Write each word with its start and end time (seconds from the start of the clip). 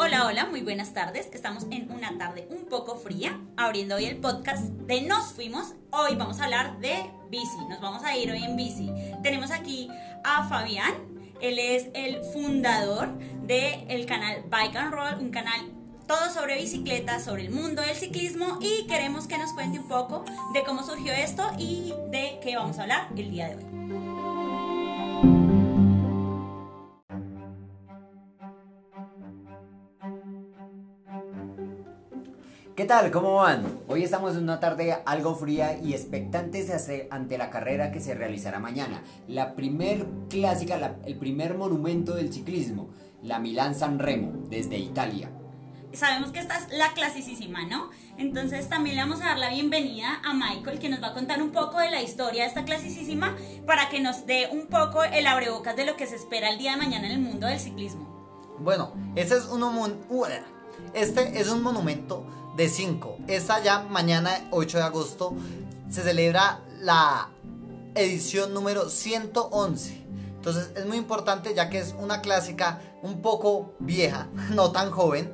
Hola, 0.00 0.26
hola, 0.26 0.46
muy 0.46 0.60
buenas 0.60 0.94
tardes. 0.94 1.28
Estamos 1.32 1.66
en 1.72 1.90
una 1.90 2.16
tarde 2.18 2.46
un 2.50 2.66
poco 2.66 2.94
fría, 2.94 3.36
abriendo 3.56 3.96
hoy 3.96 4.04
el 4.04 4.18
podcast 4.18 4.62
de 4.62 5.02
Nos 5.02 5.32
Fuimos. 5.32 5.74
Hoy 5.90 6.14
vamos 6.14 6.38
a 6.38 6.44
hablar 6.44 6.78
de 6.78 7.10
bici, 7.30 7.58
nos 7.68 7.80
vamos 7.80 8.04
a 8.04 8.16
ir 8.16 8.30
hoy 8.30 8.44
en 8.44 8.54
bici. 8.54 8.92
Tenemos 9.24 9.50
aquí 9.50 9.90
a 10.22 10.48
Fabián, 10.48 10.94
él 11.40 11.58
es 11.58 11.88
el 11.94 12.22
fundador 12.32 13.08
del 13.42 14.06
canal 14.06 14.44
Bike 14.48 14.76
and 14.76 14.94
Roll, 14.94 15.14
un 15.18 15.30
canal 15.30 15.72
todo 16.06 16.30
sobre 16.32 16.58
bicicletas, 16.58 17.24
sobre 17.24 17.42
el 17.42 17.50
mundo 17.50 17.82
del 17.82 17.96
ciclismo 17.96 18.60
y 18.60 18.86
queremos 18.86 19.26
que 19.26 19.36
nos 19.36 19.52
cuente 19.52 19.80
un 19.80 19.88
poco 19.88 20.24
de 20.54 20.62
cómo 20.62 20.84
surgió 20.84 21.12
esto 21.12 21.42
y 21.58 21.92
de 22.12 22.38
qué 22.40 22.54
vamos 22.54 22.78
a 22.78 22.82
hablar 22.82 23.08
el 23.16 23.32
día 23.32 23.48
de 23.48 23.56
hoy. 23.56 23.77
Tal? 32.88 33.10
¿Cómo 33.10 33.34
van? 33.34 33.80
Hoy 33.86 34.02
estamos 34.02 34.34
en 34.34 34.44
una 34.44 34.60
tarde 34.60 34.96
algo 35.04 35.34
fría 35.34 35.78
y 35.78 35.92
expectantes 35.92 36.72
ante 37.10 37.36
la 37.36 37.50
carrera 37.50 37.92
que 37.92 38.00
se 38.00 38.14
realizará 38.14 38.60
mañana. 38.60 39.02
La 39.28 39.54
primer 39.54 40.06
clásica, 40.30 40.96
el 41.04 41.18
primer 41.18 41.54
monumento 41.54 42.14
del 42.14 42.32
ciclismo, 42.32 42.88
la 43.22 43.40
Milán 43.40 43.74
San 43.74 43.98
Remo, 43.98 44.32
desde 44.48 44.78
Italia. 44.78 45.30
Sabemos 45.92 46.32
que 46.32 46.38
esta 46.38 46.56
es 46.56 46.72
la 46.72 46.94
clasicísima, 46.94 47.66
¿no? 47.66 47.90
Entonces 48.16 48.70
también 48.70 48.96
le 48.96 49.02
vamos 49.02 49.20
a 49.20 49.26
dar 49.26 49.38
la 49.38 49.50
bienvenida 49.50 50.22
a 50.24 50.32
Michael, 50.32 50.78
que 50.78 50.88
nos 50.88 51.02
va 51.02 51.08
a 51.08 51.14
contar 51.14 51.42
un 51.42 51.50
poco 51.50 51.78
de 51.80 51.90
la 51.90 52.00
historia 52.00 52.44
de 52.44 52.48
esta 52.48 52.64
clasicísima 52.64 53.36
para 53.66 53.90
que 53.90 54.00
nos 54.00 54.24
dé 54.24 54.48
un 54.50 54.66
poco 54.66 55.04
el 55.04 55.26
abrebocas 55.26 55.76
de 55.76 55.84
lo 55.84 55.94
que 55.96 56.06
se 56.06 56.16
espera 56.16 56.48
el 56.48 56.56
día 56.56 56.70
de 56.70 56.78
mañana 56.78 57.06
en 57.06 57.12
el 57.12 57.20
mundo 57.20 57.48
del 57.48 57.60
ciclismo. 57.60 58.08
Bueno, 58.60 58.94
este 59.14 59.36
es 59.36 59.44
un, 59.44 59.62
este 60.94 61.38
es 61.38 61.50
un 61.50 61.62
monumento 61.62 62.24
de 62.58 62.68
5. 62.68 63.18
Esta 63.28 63.62
ya 63.62 63.84
mañana 63.84 64.48
8 64.50 64.78
de 64.78 64.82
agosto 64.82 65.32
se 65.88 66.02
celebra 66.02 66.60
la 66.80 67.30
edición 67.94 68.52
número 68.52 68.90
111. 68.90 70.04
Entonces 70.34 70.72
es 70.74 70.84
muy 70.84 70.96
importante 70.96 71.54
ya 71.54 71.70
que 71.70 71.78
es 71.78 71.94
una 71.96 72.20
clásica 72.20 72.80
un 73.02 73.22
poco 73.22 73.74
vieja, 73.78 74.26
no 74.50 74.72
tan 74.72 74.90
joven. 74.90 75.32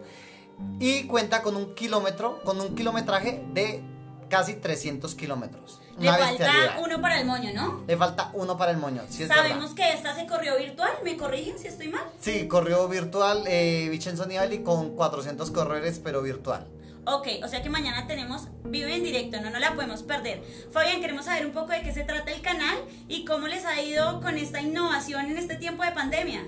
Y 0.79 1.05
cuenta 1.05 1.43
con 1.43 1.57
un 1.57 1.75
kilómetro, 1.75 2.43
con 2.45 2.61
un 2.61 2.75
kilometraje 2.75 3.43
de 3.55 3.83
casi 4.29 4.55
300 4.57 5.15
kilómetros. 5.15 5.81
Le 5.99 6.11
falta 6.11 6.77
uno 6.83 7.01
para 7.01 7.21
el 7.21 7.27
moño, 7.27 7.53
¿no? 7.55 7.85
Le 7.87 7.97
falta 7.97 8.31
uno 8.35 8.59
para 8.59 8.73
el 8.73 8.77
moño. 8.77 9.01
Sabemos 9.09 9.73
que 9.75 9.95
esta 9.95 10.15
se 10.15 10.27
corrió 10.27 10.59
virtual, 10.59 10.93
¿me 11.03 11.17
corrigen 11.17 11.59
si 11.59 11.69
estoy 11.69 11.89
mal? 11.89 12.05
Sí, 12.21 12.49
corrió 12.49 12.87
virtual 12.87 13.45
eh, 13.47 13.89
Vicenzo 13.91 14.27
Nibali 14.27 14.63
con 14.63 14.95
400 14.95 15.51
corredores, 15.53 16.01
pero 16.01 16.21
virtual. 16.21 16.67
Ok, 17.07 17.29
o 17.43 17.49
sea 17.49 17.63
que 17.63 17.69
mañana 17.69 18.07
tenemos 18.07 18.49
Vive 18.65 18.97
en 18.97 19.05
directo, 19.05 19.41
no 19.41 19.51
nos 19.51 19.61
la 19.61 19.75
podemos 19.75 20.03
perder. 20.03 20.43
Fabián, 20.73 21.01
queremos 21.01 21.27
saber 21.27 21.47
un 21.47 21.53
poco 21.53 21.73
de 21.73 21.83
qué 21.83 21.93
se 21.93 22.03
trata 22.03 22.33
el 22.33 22.41
canal 22.41 22.77
y 23.09 23.25
cómo 23.25 23.47
les 23.47 23.65
ha 23.67 23.81
ido 23.81 24.21
con 24.21 24.39
esta 24.39 24.63
innovación 24.63 25.27
en 25.27 25.39
este 25.39 25.57
tiempo 25.57 25.85
de 25.85 25.93
pandemia. 25.93 26.43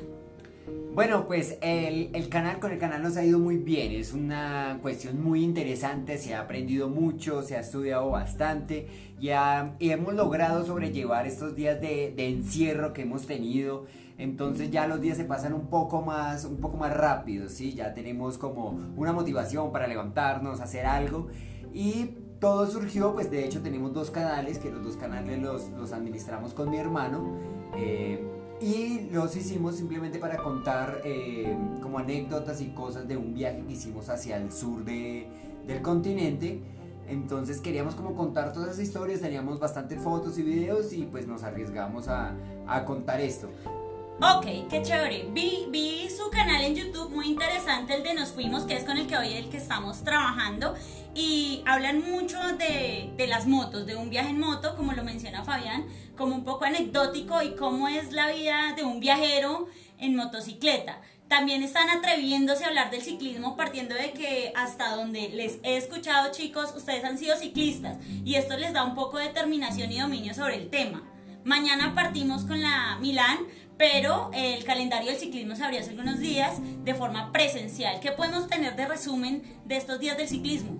Bueno, 0.97 1.27
pues 1.27 1.59
el, 1.61 2.09
el, 2.15 2.31
canal 2.31 2.59
con 2.59 2.73
el 2.73 2.79
canal 2.79 3.03
nos 3.03 3.19
ha 3.19 3.23
ido 3.23 3.39
muy 3.39 3.59
bien, 3.59 3.93
es 3.93 4.15
una 4.15 4.79
cuestión 4.81 5.23
muy 5.23 5.45
interesante, 5.45 6.17
se 6.17 6.35
ha 6.35 6.41
aprendido 6.41 6.89
mucho, 6.89 7.43
se 7.43 7.55
ha 7.55 7.61
estudiado 7.61 8.09
bastante 8.09 8.89
y, 9.21 9.27
y 9.27 9.91
hemos 9.91 10.15
logrado 10.15 10.65
sobrellevar 10.65 11.27
estos 11.27 11.55
días 11.55 11.83
de, 11.83 12.15
encierro 12.17 12.95
que 12.95 13.03
hemos 13.03 13.27
tenido. 13.27 13.85
Entonces 14.17 14.71
ya 14.71 14.87
los 14.87 15.03
días 15.03 15.19
se 15.19 15.27
pasan 15.27 15.53
un 15.53 15.67
poco 15.67 16.01
más, 16.01 16.47
un 16.47 16.63
poco 16.63 16.79
más 16.79 16.97
rápido, 16.97 17.51
¿sí? 17.51 17.75
Ya 17.75 17.93
tenemos 17.93 18.39
como 18.39 18.71
una 18.97 19.13
motivación 19.13 19.73
para 19.73 19.87
levantarnos, 19.89 20.63
hacer 20.63 20.87
algo 20.87 21.29
y 21.75 22.13
todo 22.41 22.67
surgió, 22.67 23.13
pues 23.13 23.31
de 23.31 23.45
hecho 23.45 23.61
tenemos 23.61 23.93
dos 23.93 24.11
canales, 24.11 24.59
que 24.59 24.71
los 24.71 24.83
dos 24.83 24.97
canales 24.97 25.43
los, 25.43 25.69
los 25.73 25.93
administramos 25.93 26.55
con 26.55 26.71
mi 26.71 26.79
hermano. 26.79 27.37
Eh, 27.77 28.36
y 28.61 29.09
los 29.13 29.37
hicimos 29.37 29.77
simplemente 29.77 30.19
para 30.19 30.39
contar 30.39 31.01
eh, 31.05 31.57
como 31.83 31.99
anécdotas 31.99 32.61
y 32.61 32.69
cosas 32.69 33.07
de 33.07 33.17
un 33.17 33.35
viaje 33.35 33.63
que 33.67 33.73
hicimos 33.73 34.09
hacia 34.09 34.37
el 34.37 34.53
sur 34.53 34.85
de, 34.85 35.29
del 35.67 35.83
continente. 35.83 36.61
Entonces 37.09 37.61
queríamos 37.61 37.95
como 37.95 38.15
contar 38.15 38.53
todas 38.53 38.71
esas 38.71 38.81
historias, 38.81 39.21
teníamos 39.21 39.61
bastantes 39.61 40.01
fotos 40.03 40.39
y 40.39 40.43
videos 40.43 40.93
y 40.93 41.05
pues 41.05 41.27
nos 41.29 41.45
arriesgamos 41.45 42.09
a, 42.09 42.35
a 42.67 42.85
contar 42.85 43.21
esto. 43.21 43.49
Ok, 44.19 44.47
qué 44.71 44.83
chévere. 44.83 45.29
Vi, 45.33 45.67
vi 45.69 46.09
su 46.09 46.31
canal 46.31 46.63
en 46.63 46.75
YouTube 46.75 47.11
muy 47.11 47.27
interesante, 47.27 47.95
el 47.95 48.03
de 48.03 48.15
Nos 48.15 48.31
Fuimos, 48.31 48.63
que 48.63 48.75
es 48.75 48.85
con 48.85 48.97
el 48.97 49.07
que 49.07 49.19
hoy 49.19 49.35
el 49.35 49.51
que 49.51 49.59
estamos 49.59 50.05
trabajando. 50.05 50.75
Y 51.15 51.63
hablan 51.67 52.01
mucho 52.01 52.39
de, 52.57 53.13
de, 53.15 53.27
las 53.27 53.47
motos, 53.47 53.85
de 53.85 53.95
un 53.95 54.09
viaje 54.09 54.31
en 54.31 54.41
moto, 54.41 54.75
como 54.75 54.95
lo 54.95 55.05
menciona 55.05 55.45
Fabián, 55.45 55.85
como 56.17 56.35
un 56.35 56.45
poco 56.45 56.65
anecdótico 56.65 57.43
y 57.43 57.57
cómo 57.57 57.89
es 57.89 58.13
la 58.13 58.31
vida 58.31 58.73
de 58.75 58.85
un 58.85 59.01
viajero 59.01 59.69
en 59.99 60.17
motocicleta. 60.17 61.03
También 61.29 61.63
están 61.63 61.91
atreviéndose 61.91 62.65
a 62.65 62.69
hablar 62.69 62.91
del 62.91 63.03
ciclismo 63.03 63.55
partiendo 63.55 63.95
de 63.95 64.13
que 64.13 64.51
hasta 64.57 64.97
donde 64.97 65.29
les 65.29 65.59
he 65.63 65.77
escuchado 65.77 66.33
chicos, 66.33 66.73
ustedes 66.75 67.05
han 67.05 67.19
sido 67.19 67.37
ciclistas 67.37 67.99
y 68.25 68.37
esto 68.37 68.57
les 68.57 68.73
da 68.73 68.85
un 68.85 68.95
poco 68.95 69.19
de 69.19 69.25
determinación 69.25 69.93
y 69.93 70.01
dominio 70.01 70.33
sobre 70.33 70.55
el 70.55 70.71
tema. 70.71 71.03
Mañana 71.47 71.95
partimos 71.95 72.45
con 72.45 72.61
la 72.61 72.99
Milán, 73.01 73.39
pero 73.79 74.31
el 74.33 74.65
calendario 74.65 75.11
del 75.11 75.21
ciclismo 75.21 75.55
se 75.55 75.65
abrió 75.65 75.81
hace 75.81 75.91
algunos 75.91 76.19
días 76.19 76.55
de 76.85 76.95
forma 76.95 77.33
presencial. 77.33 78.01
¿Qué 78.01 78.13
podemos 78.13 78.49
tener 78.49 78.77
de 78.77 78.87
resumen 78.87 79.43
de 79.65 79.77
estos 79.77 80.01
días 80.01 80.17
del 80.17 80.29
ciclismo? 80.29 80.73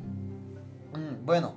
Mm, 0.93 1.25
bueno, 1.25 1.57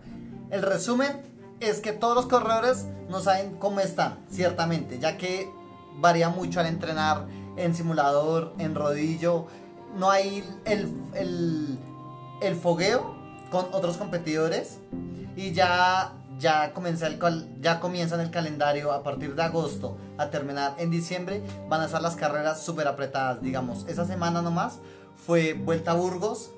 el 0.52 0.62
resumen 0.62 1.22
es 1.60 1.80
que 1.80 1.92
todos 1.94 2.16
los 2.16 2.26
corredores 2.26 2.86
no 3.10 3.20
saben 3.20 3.56
cómo 3.58 3.80
están, 3.80 4.20
ciertamente, 4.30 5.00
ya 5.00 5.18
que 5.18 5.50
varía 5.96 6.30
mucho 6.30 6.60
al 6.60 6.68
entrenar 6.68 7.28
en 7.58 7.76
simulador, 7.76 8.54
en 8.60 8.76
rodillo, 8.76 9.48
no 9.96 10.10
hay 10.10 10.44
el, 10.66 10.92
el, 11.14 11.78
el 12.42 12.56
fogueo 12.56 13.16
con 13.50 13.66
otros 13.74 13.98
competidores 13.98 14.80
y 15.36 15.52
ya 15.52 16.14
ya, 16.40 16.74
comienza 16.74 17.08
el, 17.08 17.20
ya 17.62 17.80
comienzan 17.80 18.22
el 18.22 18.32
calendario 18.32 18.92
a 18.92 19.04
partir 19.04 19.36
de 19.36 19.44
agosto 19.44 19.98
a 20.18 20.30
terminar 20.30 20.76
en 20.78 20.90
diciembre. 20.90 21.44
Van 21.68 21.82
a 21.82 21.86
estar 21.86 22.02
las 22.02 22.16
carreras 22.16 22.64
súper 22.64 22.88
apretadas, 22.88 23.42
digamos. 23.42 23.86
Esa 23.88 24.06
semana 24.06 24.42
nomás 24.42 24.80
fue 25.16 25.54
Vuelta 25.54 25.92
a 25.92 25.96
Burgos. 25.96 26.52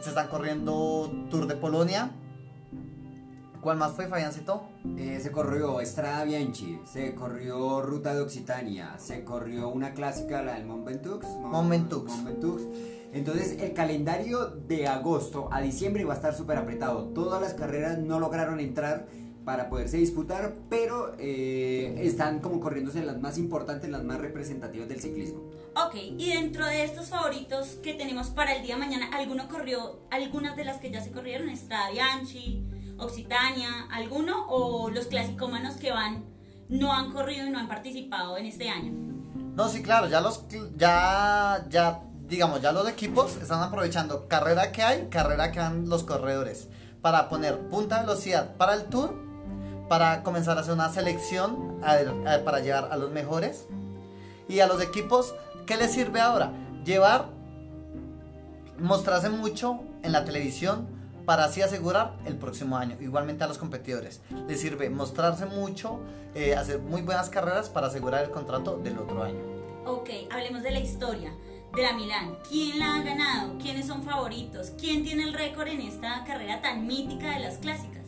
Se 0.00 0.10
están 0.10 0.28
corriendo 0.28 1.10
Tour 1.30 1.46
de 1.46 1.56
Polonia. 1.56 2.10
¿Cuál 3.62 3.76
más 3.76 3.92
fue, 3.92 4.08
Fabiancito? 4.08 4.64
Eh, 4.98 5.20
se 5.22 5.30
corrió 5.30 5.80
Estrada 5.80 6.24
Bianchi, 6.24 6.80
se 6.84 7.14
corrió 7.14 7.80
Ruta 7.80 8.12
de 8.12 8.20
Occitania, 8.20 8.96
se 8.98 9.22
corrió 9.22 9.68
una 9.68 9.92
clásica, 9.92 10.42
la 10.42 10.54
del 10.54 10.66
Mont 10.66 10.84
Ventoux. 10.84 11.24
Mont 11.38 11.70
Ventoux. 11.70 12.10
Entonces 13.12 13.60
el 13.60 13.74
calendario 13.74 14.46
de 14.46 14.88
agosto 14.88 15.48
a 15.52 15.60
diciembre 15.60 16.04
va 16.04 16.14
a 16.14 16.16
estar 16.16 16.34
súper 16.34 16.58
apretado. 16.58 17.04
Todas 17.10 17.40
las 17.40 17.54
carreras 17.54 17.98
no 17.98 18.18
lograron 18.18 18.58
entrar 18.58 19.06
para 19.44 19.68
poderse 19.68 19.96
disputar, 19.96 20.54
pero 20.68 21.14
eh, 21.18 21.94
están 22.02 22.40
como 22.40 22.60
corriéndose 22.60 23.02
las 23.04 23.18
más 23.20 23.38
importantes, 23.38 23.90
las 23.90 24.04
más 24.04 24.18
representativas 24.18 24.88
del 24.88 25.00
ciclismo. 25.00 25.40
Ok, 25.74 25.94
y 26.18 26.32
dentro 26.32 26.66
de 26.66 26.84
estos 26.84 27.08
favoritos 27.08 27.76
que 27.82 27.94
tenemos 27.94 28.28
para 28.28 28.54
el 28.54 28.62
día 28.62 28.74
de 28.74 28.80
mañana, 28.80 29.10
¿alguno 29.12 29.48
corrió 29.48 30.00
algunas 30.10 30.56
de 30.56 30.64
las 30.64 30.78
que 30.78 30.90
ya 30.90 31.00
se 31.00 31.10
corrieron? 31.10 31.48
Estrada 31.48 31.90
Bianchi, 31.90 32.64
Occitania, 32.98 33.88
¿alguno? 33.90 34.46
¿O 34.48 34.90
los 34.90 35.06
clasicómanos 35.06 35.76
que 35.76 35.90
van 35.90 36.24
no 36.68 36.92
han 36.92 37.12
corrido 37.12 37.46
y 37.46 37.50
no 37.50 37.58
han 37.58 37.68
participado 37.68 38.36
en 38.36 38.46
este 38.46 38.68
año? 38.68 38.92
No, 39.54 39.68
sí, 39.68 39.82
claro, 39.82 40.08
ya 40.08 40.20
los 40.20 40.44
ya 40.76 41.66
ya 41.68 42.02
digamos, 42.28 42.62
ya 42.62 42.72
los 42.72 42.88
equipos 42.88 43.36
están 43.36 43.62
aprovechando 43.62 44.26
carrera 44.26 44.72
que 44.72 44.82
hay, 44.82 45.08
carrera 45.08 45.52
que 45.52 45.58
van 45.58 45.88
los 45.88 46.02
corredores 46.02 46.68
para 47.02 47.28
poner 47.28 47.68
punta 47.68 48.00
velocidad 48.00 48.56
para 48.56 48.74
el 48.74 48.84
tour 48.84 49.31
para 49.92 50.22
comenzar 50.22 50.56
a 50.56 50.62
hacer 50.62 50.72
una 50.72 50.88
selección 50.88 51.78
para 51.82 52.60
llevar 52.60 52.88
a 52.90 52.96
los 52.96 53.10
mejores. 53.10 53.66
Y 54.48 54.60
a 54.60 54.66
los 54.66 54.80
equipos, 54.80 55.34
¿qué 55.66 55.76
les 55.76 55.92
sirve 55.92 56.18
ahora? 56.18 56.50
Llevar, 56.82 57.26
mostrarse 58.78 59.28
mucho 59.28 59.80
en 60.02 60.12
la 60.12 60.24
televisión 60.24 60.88
para 61.26 61.44
así 61.44 61.60
asegurar 61.60 62.14
el 62.24 62.36
próximo 62.36 62.78
año. 62.78 62.96
Igualmente 63.02 63.44
a 63.44 63.48
los 63.48 63.58
competidores. 63.58 64.22
Les 64.48 64.62
sirve 64.62 64.88
mostrarse 64.88 65.44
mucho, 65.44 66.00
eh, 66.34 66.56
hacer 66.56 66.78
muy 66.78 67.02
buenas 67.02 67.28
carreras 67.28 67.68
para 67.68 67.88
asegurar 67.88 68.24
el 68.24 68.30
contrato 68.30 68.78
del 68.78 68.96
otro 68.96 69.22
año. 69.22 69.42
Ok, 69.84 70.08
hablemos 70.30 70.62
de 70.62 70.70
la 70.70 70.80
historia 70.80 71.34
de 71.76 71.82
la 71.82 71.92
Milán. 71.92 72.38
¿Quién 72.48 72.78
la 72.78 72.94
ha 72.94 73.02
ganado? 73.02 73.58
¿Quiénes 73.58 73.88
son 73.88 74.02
favoritos? 74.04 74.72
¿Quién 74.80 75.04
tiene 75.04 75.24
el 75.24 75.34
récord 75.34 75.68
en 75.68 75.82
esta 75.82 76.24
carrera 76.24 76.62
tan 76.62 76.86
mítica 76.86 77.32
de 77.32 77.40
las 77.40 77.58
clásicas? 77.58 78.01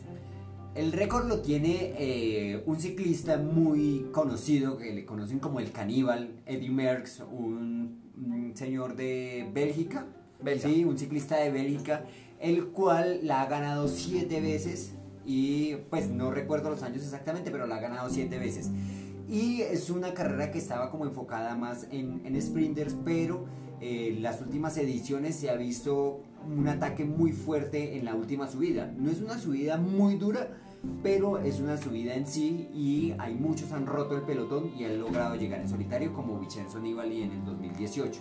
El 0.75 0.91
récord 0.91 1.25
lo 1.29 1.39
tiene 1.39 1.93
eh, 1.97 2.61
un 2.65 2.77
ciclista 2.77 3.37
muy 3.37 4.09
conocido 4.11 4.77
que 4.77 4.93
le 4.93 5.05
conocen 5.05 5.39
como 5.39 5.61
el 5.61 5.71
caníbal, 5.71 6.41
Eddie 6.45 6.69
Merckx, 6.69 7.21
un, 7.31 8.51
señor 8.55 8.97
de 8.97 9.49
Bélgica, 9.53 10.05
Belga. 10.43 10.67
Sí, 10.67 10.83
un 10.83 10.97
ciclista 10.97 11.37
de 11.37 11.49
Bélgica, 11.49 12.03
el 12.41 12.65
cual 12.67 13.21
la 13.23 13.41
ha 13.41 13.45
ganado 13.45 13.87
siete 13.87 14.41
veces 14.41 14.91
y 15.25 15.75
pues 15.89 16.09
no 16.09 16.29
recuerdo 16.31 16.69
los 16.69 16.83
años 16.83 17.03
exactamente, 17.03 17.51
pero 17.51 17.67
la 17.67 17.77
ha 17.77 17.81
ganado 17.81 18.09
siete 18.09 18.37
veces. 18.37 18.69
Y 19.29 19.61
es 19.61 19.89
una 19.89 20.13
carrera 20.13 20.51
que 20.51 20.57
estaba 20.57 20.91
como 20.91 21.05
enfocada 21.05 21.55
más 21.55 21.87
en, 21.89 22.21
en 22.25 22.41
sprinters, 22.41 22.97
pero 23.05 23.45
en 23.79 24.21
las 24.21 24.41
últimas 24.41 24.77
ediciones 24.77 25.35
se 25.35 25.49
ha 25.49 25.55
visto 25.55 26.21
un 26.45 26.67
ataque 26.67 27.05
muy 27.05 27.31
fuerte 27.31 27.97
en 27.97 28.05
la 28.05 28.15
última 28.15 28.47
subida. 28.47 28.93
No 28.97 29.09
es 29.09 29.21
una 29.21 29.37
subida 29.37 29.77
muy 29.77 30.15
dura, 30.15 30.49
pero 31.03 31.37
es 31.37 31.59
una 31.59 31.77
subida 31.77 32.15
en 32.15 32.25
sí 32.25 32.69
y 32.73 33.13
hay 33.19 33.35
muchos 33.35 33.71
han 33.71 33.85
roto 33.85 34.15
el 34.15 34.23
pelotón 34.23 34.71
y 34.77 34.85
han 34.85 34.99
logrado 34.99 35.35
llegar 35.35 35.61
en 35.61 35.69
solitario 35.69 36.13
como 36.13 36.39
Vincenzo 36.39 36.79
Nibali 36.79 37.23
en 37.23 37.31
el 37.31 37.45
2018. 37.45 38.19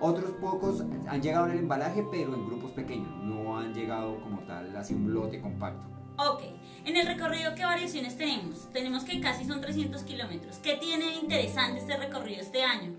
Otros 0.00 0.30
pocos 0.40 0.82
han 1.08 1.22
llegado 1.22 1.46
en 1.46 1.52
el 1.52 1.58
embalaje, 1.60 2.04
pero 2.10 2.34
en 2.34 2.46
grupos 2.46 2.70
pequeños, 2.72 3.08
no 3.22 3.58
han 3.58 3.72
llegado 3.72 4.20
como 4.20 4.40
tal, 4.40 4.76
así 4.76 4.94
un 4.94 5.14
lote 5.14 5.40
compacto. 5.40 5.86
Ok, 6.18 6.42
en 6.84 6.96
el 6.96 7.06
recorrido, 7.06 7.54
¿qué 7.54 7.64
variaciones 7.64 8.16
tenemos? 8.16 8.70
Tenemos 8.72 9.04
que 9.04 9.20
casi 9.20 9.44
son 9.44 9.60
300 9.60 10.02
kilómetros. 10.02 10.56
¿Qué 10.58 10.74
tiene 10.76 11.06
de 11.06 11.14
interesante 11.16 11.80
este 11.80 11.96
recorrido 11.96 12.40
este 12.40 12.62
año? 12.62 12.94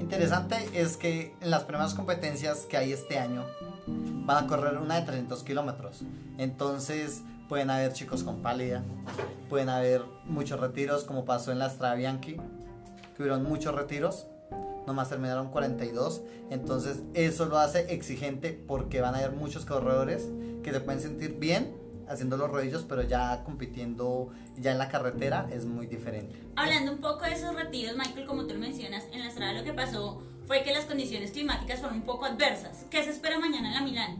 Interesante 0.00 0.56
es 0.72 0.96
que 0.96 1.34
en 1.40 1.50
las 1.50 1.64
primeras 1.64 1.94
competencias 1.94 2.66
que 2.66 2.76
hay 2.76 2.92
este 2.92 3.18
año 3.18 3.44
van 4.30 4.44
a 4.44 4.46
correr 4.46 4.78
una 4.78 4.94
de 4.94 5.02
300 5.02 5.42
kilómetros. 5.42 6.02
Entonces 6.38 7.22
pueden 7.48 7.68
haber 7.68 7.92
chicos 7.92 8.22
con 8.22 8.42
pálida, 8.42 8.84
pueden 9.48 9.68
haber 9.68 10.02
muchos 10.24 10.60
retiros 10.60 11.02
como 11.02 11.24
pasó 11.24 11.50
en 11.50 11.58
la 11.58 11.68
Strada 11.68 11.96
Bianchi, 11.96 12.36
que 13.16 13.22
hubieron 13.22 13.42
muchos 13.42 13.74
retiros, 13.74 14.28
nomás 14.86 15.08
terminaron 15.08 15.50
42. 15.50 16.22
Entonces 16.48 17.00
eso 17.14 17.46
lo 17.46 17.58
hace 17.58 17.92
exigente 17.92 18.52
porque 18.52 19.00
van 19.00 19.16
a 19.16 19.18
haber 19.18 19.32
muchos 19.32 19.64
corredores 19.64 20.28
que 20.62 20.72
se 20.72 20.78
pueden 20.78 21.00
sentir 21.00 21.36
bien 21.40 21.74
haciendo 22.08 22.36
los 22.36 22.50
rodillos, 22.50 22.84
pero 22.88 23.02
ya 23.02 23.42
compitiendo 23.42 24.30
ya 24.60 24.70
en 24.70 24.78
la 24.78 24.88
carretera 24.88 25.48
es 25.52 25.64
muy 25.64 25.88
diferente. 25.88 26.40
Hablando 26.54 26.92
un 26.92 26.98
poco 26.98 27.24
de 27.24 27.32
esos 27.32 27.52
retiros, 27.56 27.96
Michael, 27.96 28.26
como 28.26 28.46
tú 28.46 28.54
mencionas, 28.54 29.06
en 29.12 29.20
la 29.20 29.26
estrada 29.26 29.54
lo 29.54 29.64
que 29.64 29.72
pasó 29.72 30.22
fue 30.50 30.64
que 30.64 30.72
las 30.72 30.84
condiciones 30.86 31.30
climáticas 31.30 31.78
fueron 31.78 31.98
un 31.98 32.04
poco 32.04 32.24
adversas. 32.24 32.84
¿Qué 32.90 33.04
se 33.04 33.10
espera 33.10 33.38
mañana 33.38 33.68
en 33.68 33.74
la 33.74 33.82
Milán? 33.82 34.16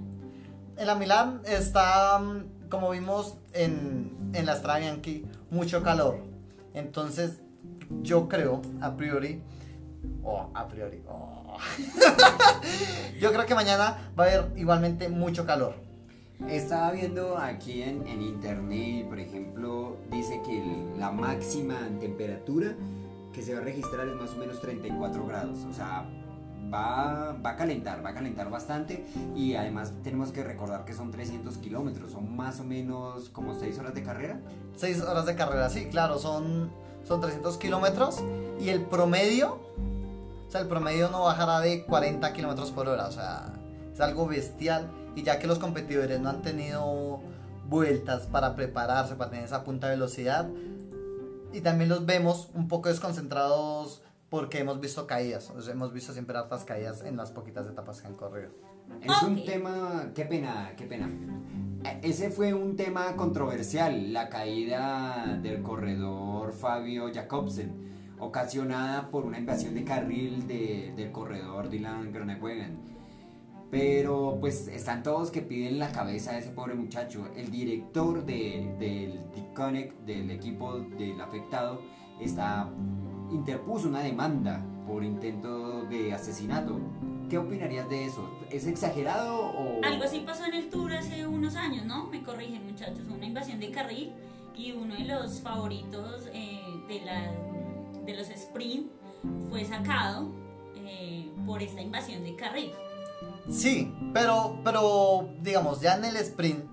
En 0.77 0.87
la 0.87 0.95
Milán 0.95 1.41
está, 1.45 2.21
mm, 2.21 2.69
como 2.69 2.89
vimos 2.91 3.35
en, 3.53 4.31
en 4.33 4.47
la 4.47 4.55
Strada 4.55 4.79
Bianchi, 4.79 5.27
mucho 5.51 5.83
calor. 5.83 6.21
Entonces, 6.73 7.41
yo 8.03 8.29
creo, 8.29 8.63
a 8.81 8.97
priori, 8.97 9.43
oh, 10.23 10.51
a 10.55 10.69
priori, 10.69 11.03
oh. 11.09 11.57
yo 13.21 13.33
creo 13.33 13.45
que 13.45 13.57
mañana 13.57 14.13
va 14.17 14.25
a 14.25 14.27
haber 14.29 14.57
igualmente 14.57 15.09
mucho 15.09 15.45
calor. 15.45 15.75
Estaba 16.49 16.93
viendo 16.93 17.39
aquí 17.39 17.83
en, 17.83 18.07
en 18.07 18.23
internet, 18.23 19.09
por 19.09 19.19
ejemplo, 19.19 19.97
dice 20.13 20.41
que 20.47 20.63
el- 20.63 21.01
la 21.01 21.11
máxima 21.11 21.75
temperatura 21.99 22.77
que 23.33 23.43
se 23.43 23.53
va 23.53 23.61
a 23.61 23.65
registrar 23.65 24.07
es 24.09 24.15
más 24.15 24.31
o 24.31 24.37
menos 24.37 24.61
34 24.61 25.27
grados. 25.27 25.59
O 25.69 25.73
sea, 25.73 26.05
va, 26.73 27.37
va 27.45 27.51
a 27.51 27.57
calentar, 27.57 28.05
va 28.05 28.11
a 28.11 28.15
calentar 28.15 28.51
bastante. 28.51 29.05
Y 29.35 29.55
además 29.55 29.93
tenemos 30.03 30.33
que 30.33 30.43
recordar 30.45 30.85
que 30.85 30.95
son 30.95 31.11
300 31.11 31.59
kilómetros, 31.59 32.13
son 32.13 32.37
más 32.37 32.61
o 32.61 32.65
menos 32.65 33.29
como 33.31 33.55
6 33.55 33.79
horas 33.79 33.95
de 33.95 34.03
carrera. 34.03 34.41
6 34.77 35.03
horas 35.03 35.27
de 35.27 35.35
carrera, 35.35 35.69
sí, 35.69 35.87
claro, 35.87 36.19
son, 36.19 36.71
son 37.05 37.21
300 37.21 37.57
kilómetros. 37.59 38.23
Y 38.61 38.69
el 38.69 38.83
promedio, 38.83 39.61
o 40.47 40.51
sea, 40.51 40.61
el 40.61 40.69
promedio 40.69 41.11
no 41.11 41.25
bajará 41.25 41.61
de 41.61 41.85
40 41.85 42.33
kilómetros 42.33 42.71
por 42.71 42.89
hora. 42.89 43.07
O 43.07 43.13
sea, 43.13 43.53
es 43.93 44.01
algo 44.01 44.27
bestial. 44.27 44.91
Y 45.17 45.23
ya 45.23 45.39
que 45.39 45.47
los 45.47 45.59
competidores 45.59 46.21
no 46.21 46.31
han 46.31 46.43
tenido 46.43 47.21
vueltas 47.69 48.27
para 48.27 48.55
prepararse, 48.55 49.15
para 49.17 49.31
tener 49.31 49.45
esa 49.45 49.65
punta 49.65 49.89
de 49.89 49.95
velocidad. 49.95 50.49
Y 51.53 51.63
también 51.63 51.89
los 51.89 52.07
vemos 52.07 52.49
un 52.55 52.69
poco 52.69 52.89
desconcentrados 52.89 54.03
porque 54.31 54.61
hemos 54.61 54.81
visto 54.81 55.07
caídas. 55.07 55.51
O 55.51 55.61
sea, 55.61 55.75
hemos 55.75 55.93
visto 55.93 56.13
siempre 56.13 56.37
hartas 56.39 56.65
caídas 56.65 57.03
en 57.03 57.17
las 57.17 57.31
poquitas 57.33 57.67
etapas 57.67 58.01
que 58.01 58.07
han 58.09 58.15
corrido. 58.15 58.51
Es 59.03 59.23
un 59.23 59.45
tema, 59.45 60.11
qué 60.15 60.25
pena, 60.25 60.73
qué 60.77 60.87
pena. 60.87 61.09
Eh, 61.85 62.01
Ese 62.03 62.31
fue 62.31 62.55
un 62.55 62.77
tema 62.77 63.15
controversial, 63.17 64.13
la 64.13 64.29
caída 64.29 65.39
del 65.43 65.63
corredor 65.63 66.53
Fabio 66.53 67.11
Jacobsen, 67.13 67.91
ocasionada 68.19 69.11
por 69.11 69.25
una 69.25 69.39
invasión 69.39 69.75
de 69.75 69.85
carril 69.85 70.47
de- 70.47 70.93
del 70.97 71.11
corredor 71.13 71.69
Dylan 71.71 72.13
Groenewegen. 72.13 72.79
Pero 73.71 74.39
pues 74.41 74.67
están 74.67 75.03
todos 75.05 75.31
que 75.31 75.43
piden 75.43 75.79
la 75.79 75.93
cabeza 75.93 76.33
de 76.33 76.41
ese 76.41 76.51
pobre 76.51 76.75
muchacho. 76.75 77.29
El 77.37 77.51
director 77.53 78.25
de, 78.27 78.75
del 78.81 79.31
D-Connect, 79.33 80.01
del 80.05 80.31
equipo 80.33 80.81
del 80.81 81.21
afectado, 81.21 81.81
está, 82.21 82.69
interpuso 83.31 83.89
una 83.89 84.01
demanda 84.01 84.65
por 84.87 85.05
intento 85.05 85.85
de 85.85 86.13
asesinato. 86.13 86.79
¿Qué 87.29 87.39
opinarías 87.39 87.89
de 87.89 88.07
eso? 88.07 88.29
¿Es 88.51 88.67
exagerado 88.67 89.39
o...? 89.39 89.85
Algo 89.85 90.03
así 90.03 90.21
pasó 90.21 90.47
en 90.47 90.55
el 90.55 90.69
Tour 90.69 90.93
hace 90.93 91.27
unos 91.27 91.55
años, 91.55 91.87
¿no? 91.87 92.07
Me 92.09 92.23
corrigen, 92.23 92.67
muchachos. 92.67 93.07
Una 93.09 93.25
invasión 93.25 93.61
de 93.61 93.71
carril 93.71 94.13
y 94.57 94.73
uno 94.73 94.97
de 94.97 95.05
los 95.05 95.41
favoritos 95.41 96.29
eh, 96.33 96.61
de, 96.89 97.01
la, 97.03 97.33
de 98.05 98.17
los 98.17 98.29
sprint 98.31 98.91
fue 99.49 99.65
sacado 99.65 100.29
eh, 100.75 101.31
por 101.47 101.63
esta 101.63 101.81
invasión 101.81 102.25
de 102.25 102.35
carril. 102.35 102.73
Sí, 103.49 103.95
pero, 104.13 104.59
pero 104.65 105.29
digamos, 105.41 105.81
ya 105.81 105.97
en 105.97 106.05
el 106.07 106.17
sprint, 106.17 106.65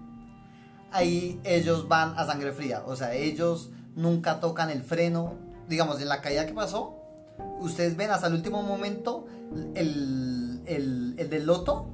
ahí 0.91 1.39
ellos 1.43 1.87
van 1.87 2.17
a 2.17 2.25
sangre 2.25 2.51
fría. 2.51 2.83
O 2.87 2.95
sea, 2.95 3.13
ellos 3.13 3.69
nunca 3.95 4.39
tocan 4.39 4.71
el 4.71 4.81
freno. 4.81 5.35
Digamos, 5.67 6.01
en 6.01 6.07
la 6.07 6.21
caída 6.21 6.45
que 6.45 6.53
pasó, 6.53 6.95
ustedes 7.59 7.95
ven 7.95 8.11
hasta 8.11 8.27
el 8.27 8.33
último 8.33 8.63
momento, 8.63 9.25
el, 9.75 10.61
el, 10.65 11.15
el 11.17 11.29
del 11.29 11.45
loto 11.45 11.87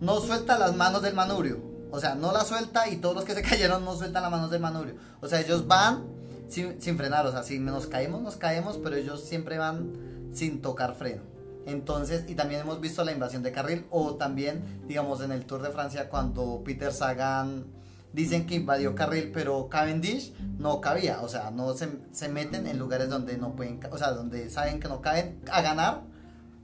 no 0.00 0.20
suelta 0.20 0.58
las 0.58 0.74
manos 0.74 1.02
del 1.02 1.14
manubrio. 1.14 1.60
O 1.92 1.98
sea, 1.98 2.14
no 2.14 2.32
la 2.32 2.44
suelta 2.44 2.88
y 2.88 2.96
todos 2.96 3.14
los 3.14 3.24
que 3.24 3.34
se 3.34 3.42
cayeron 3.48 3.84
no 3.84 3.96
sueltan 3.96 4.22
las 4.22 4.30
manos 4.30 4.50
del 4.50 4.60
manubrio. 4.60 4.94
O 5.20 5.28
sea, 5.28 5.40
ellos 5.40 5.66
van 5.66 6.04
sin, 6.48 6.80
sin 6.80 6.96
frenar. 6.96 7.26
O 7.26 7.32
sea, 7.32 7.42
si 7.42 7.58
nos 7.58 7.86
caemos, 7.86 8.22
nos 8.22 8.36
caemos, 8.36 8.78
pero 8.82 8.96
ellos 8.96 9.22
siempre 9.22 9.58
van 9.58 9.92
sin 10.32 10.62
tocar 10.62 10.94
freno. 10.94 11.22
Entonces, 11.66 12.24
y 12.28 12.34
también 12.34 12.62
hemos 12.62 12.80
visto 12.80 13.04
la 13.04 13.12
invasión 13.12 13.42
de 13.42 13.52
carril 13.52 13.86
o 13.90 14.14
también, 14.14 14.82
digamos, 14.86 15.20
en 15.20 15.30
el 15.30 15.44
Tour 15.44 15.62
de 15.62 15.70
Francia 15.70 16.08
cuando 16.08 16.62
Peter 16.64 16.92
Sagan 16.92 17.66
dicen 18.12 18.46
que 18.46 18.56
invadió 18.56 18.94
carril, 18.94 19.30
pero 19.32 19.68
Cavendish 19.68 20.34
no 20.58 20.80
cabía, 20.80 21.20
o 21.22 21.28
sea, 21.28 21.50
no 21.50 21.74
se, 21.74 21.88
se 22.12 22.28
meten 22.28 22.66
en 22.66 22.78
lugares 22.78 23.08
donde 23.08 23.36
no 23.36 23.54
pueden, 23.54 23.80
o 23.90 23.98
sea, 23.98 24.10
donde 24.12 24.50
saben 24.50 24.80
que 24.80 24.88
no 24.88 25.00
caen 25.00 25.40
a 25.50 25.60
ganar, 25.62 26.02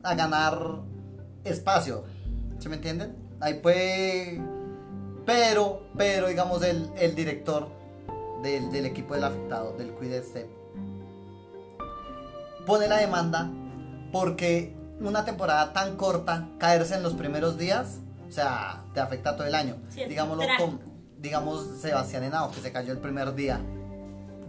a 0.02 0.14
ganar 0.14 0.80
espacio, 1.44 2.04
¿se 2.58 2.68
me 2.68 2.76
entienden? 2.76 3.16
Ahí 3.40 3.54
puede, 3.54 4.40
pero, 5.24 5.86
pero 5.96 6.28
digamos 6.28 6.62
el, 6.62 6.90
el 6.96 7.14
director 7.14 7.68
del, 8.42 8.70
del 8.72 8.86
equipo 8.86 9.14
del 9.14 9.24
afectado, 9.24 9.76
del 9.76 9.94
Quidet 9.94 10.24
Step, 10.24 10.48
pone 12.66 12.88
la 12.88 12.98
demanda 12.98 13.50
porque 14.10 14.74
una 15.00 15.24
temporada 15.24 15.72
tan 15.72 15.96
corta, 15.96 16.48
caerse 16.58 16.94
en 16.94 17.02
los 17.02 17.14
primeros 17.14 17.58
días, 17.58 18.00
o 18.28 18.32
sea, 18.32 18.84
te 18.94 19.00
afecta 19.00 19.36
todo 19.36 19.46
el 19.46 19.54
año. 19.54 19.76
Sí, 19.90 20.02
es 20.02 20.08
Digámoslo 20.08 20.42
trágico. 20.42 20.95
Digamos, 21.26 21.66
Sebastián 21.80 22.22
Henao, 22.22 22.50
que 22.52 22.60
se 22.60 22.70
cayó 22.72 22.92
el 22.92 22.98
primer 22.98 23.34
día. 23.34 23.60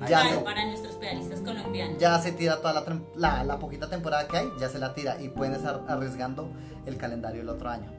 Ya, 0.02 0.06
Claro, 0.06 0.30
se, 0.30 0.38
para 0.46 0.64
nuestros 0.66 0.94
pedalistas 0.96 1.40
colombianos. 1.40 1.98
ya 1.98 2.20
se 2.20 2.32
tira 2.32 2.58
toda 2.58 2.72
la, 2.74 2.84
la, 3.16 3.44
la 3.44 3.58
poquita 3.58 3.90
temporada 3.90 4.28
que 4.28 4.38
hay, 4.38 4.48
ya 4.60 4.70
se 4.70 4.78
la 4.78 4.94
tira 4.94 5.20
y 5.20 5.30
pueden 5.30 5.56
estar 5.56 5.82
arriesgando 5.88 6.52
el 6.86 6.98
calendario 6.98 7.42
el 7.42 7.50
otro 7.50 7.68
año. 7.70 7.92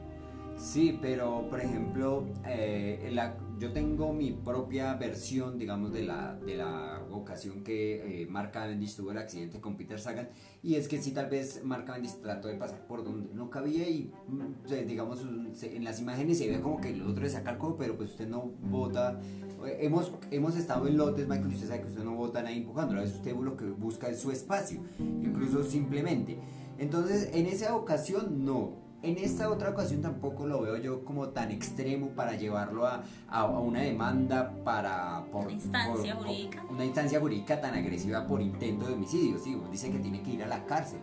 Sí, 0.59 0.99
pero 1.01 1.47
por 1.49 1.61
ejemplo, 1.61 2.25
eh, 2.45 3.09
la- 3.13 3.37
yo 3.59 3.71
tengo 3.71 4.11
mi 4.13 4.31
propia 4.31 4.93
versión, 4.95 5.57
digamos, 5.57 5.91
de 5.93 6.03
la, 6.03 6.35
de 6.45 6.55
la 6.57 7.01
ocasión 7.11 7.63
que 7.63 8.23
eh, 8.23 8.27
Mark 8.27 8.51
Cavendish 8.51 8.95
tuvo 8.95 9.11
el 9.11 9.17
accidente 9.17 9.59
con 9.61 9.77
Peter 9.77 9.99
Sagan. 9.99 10.29
Y 10.61 10.75
es 10.75 10.87
que 10.89 11.01
sí, 11.01 11.11
tal 11.11 11.29
vez 11.29 11.61
Mark 11.63 11.85
Cavendish 11.85 12.15
trató 12.21 12.49
de 12.49 12.55
pasar 12.55 12.85
por 12.87 13.03
donde 13.05 13.33
no 13.33 13.49
cabía 13.49 13.87
y, 13.89 14.11
mm, 14.27 14.85
digamos, 14.87 15.21
en 15.63 15.83
las 15.83 15.99
imágenes 16.01 16.37
se 16.37 16.49
ve 16.49 16.59
como 16.61 16.79
que 16.81 16.89
el 16.89 17.01
otro 17.03 17.23
le 17.23 17.29
saca 17.29 17.51
el 17.51 17.57
codo, 17.57 17.77
pero 17.77 17.95
pues 17.97 18.11
usted 18.11 18.27
no 18.27 18.51
bota. 18.69 19.19
Eh, 19.65 19.77
Hemos, 19.81 20.11
hemos 20.31 20.55
estado 20.57 20.87
en 20.87 20.97
lotes, 20.97 21.27
Michael, 21.27 21.51
y 21.51 21.55
usted 21.55 21.67
sabe 21.69 21.81
que 21.81 21.87
usted 21.87 22.03
no 22.03 22.15
bota 22.15 22.41
nadie 22.43 22.57
empujando. 22.57 22.95
A 22.95 23.01
veces 23.01 23.15
usted 23.15 23.33
lo 23.35 23.55
que 23.57 23.65
busca 23.65 24.07
es 24.09 24.19
su 24.19 24.31
espacio, 24.31 24.81
incluso 24.99 25.63
simplemente. 25.63 26.37
Entonces, 26.77 27.29
en 27.33 27.45
esa 27.45 27.75
ocasión 27.75 28.43
no. 28.45 28.88
En 29.01 29.17
esta 29.17 29.49
otra 29.49 29.69
ocasión 29.69 30.01
tampoco 30.01 30.45
lo 30.45 30.61
veo 30.61 30.75
yo 30.77 31.05
como 31.05 31.29
tan 31.29 31.51
extremo 31.51 32.09
para 32.09 32.35
llevarlo 32.35 32.85
a, 32.85 33.03
a- 33.29 33.41
a 33.41 33.59
una 33.59 33.79
demanda 33.81 34.53
para... 34.65 35.23
Por, 35.31 35.43
Una 35.45 35.53
instancia 35.53 36.15
por- 36.17 36.25
jurídica. 36.27 36.65
Una 36.69 36.83
instancia 36.83 37.19
jurídica 37.19 37.61
tan 37.61 37.75
agresiva 37.75 38.27
por 38.27 38.41
intento 38.41 38.87
de 38.87 38.93
homicidio. 38.95 39.39
Sí, 39.39 39.57
dice 39.71 39.89
que 39.89 39.99
tiene 39.99 40.21
que 40.21 40.31
ir 40.31 40.43
a 40.43 40.47
la 40.47 40.65
cárcel. 40.65 40.99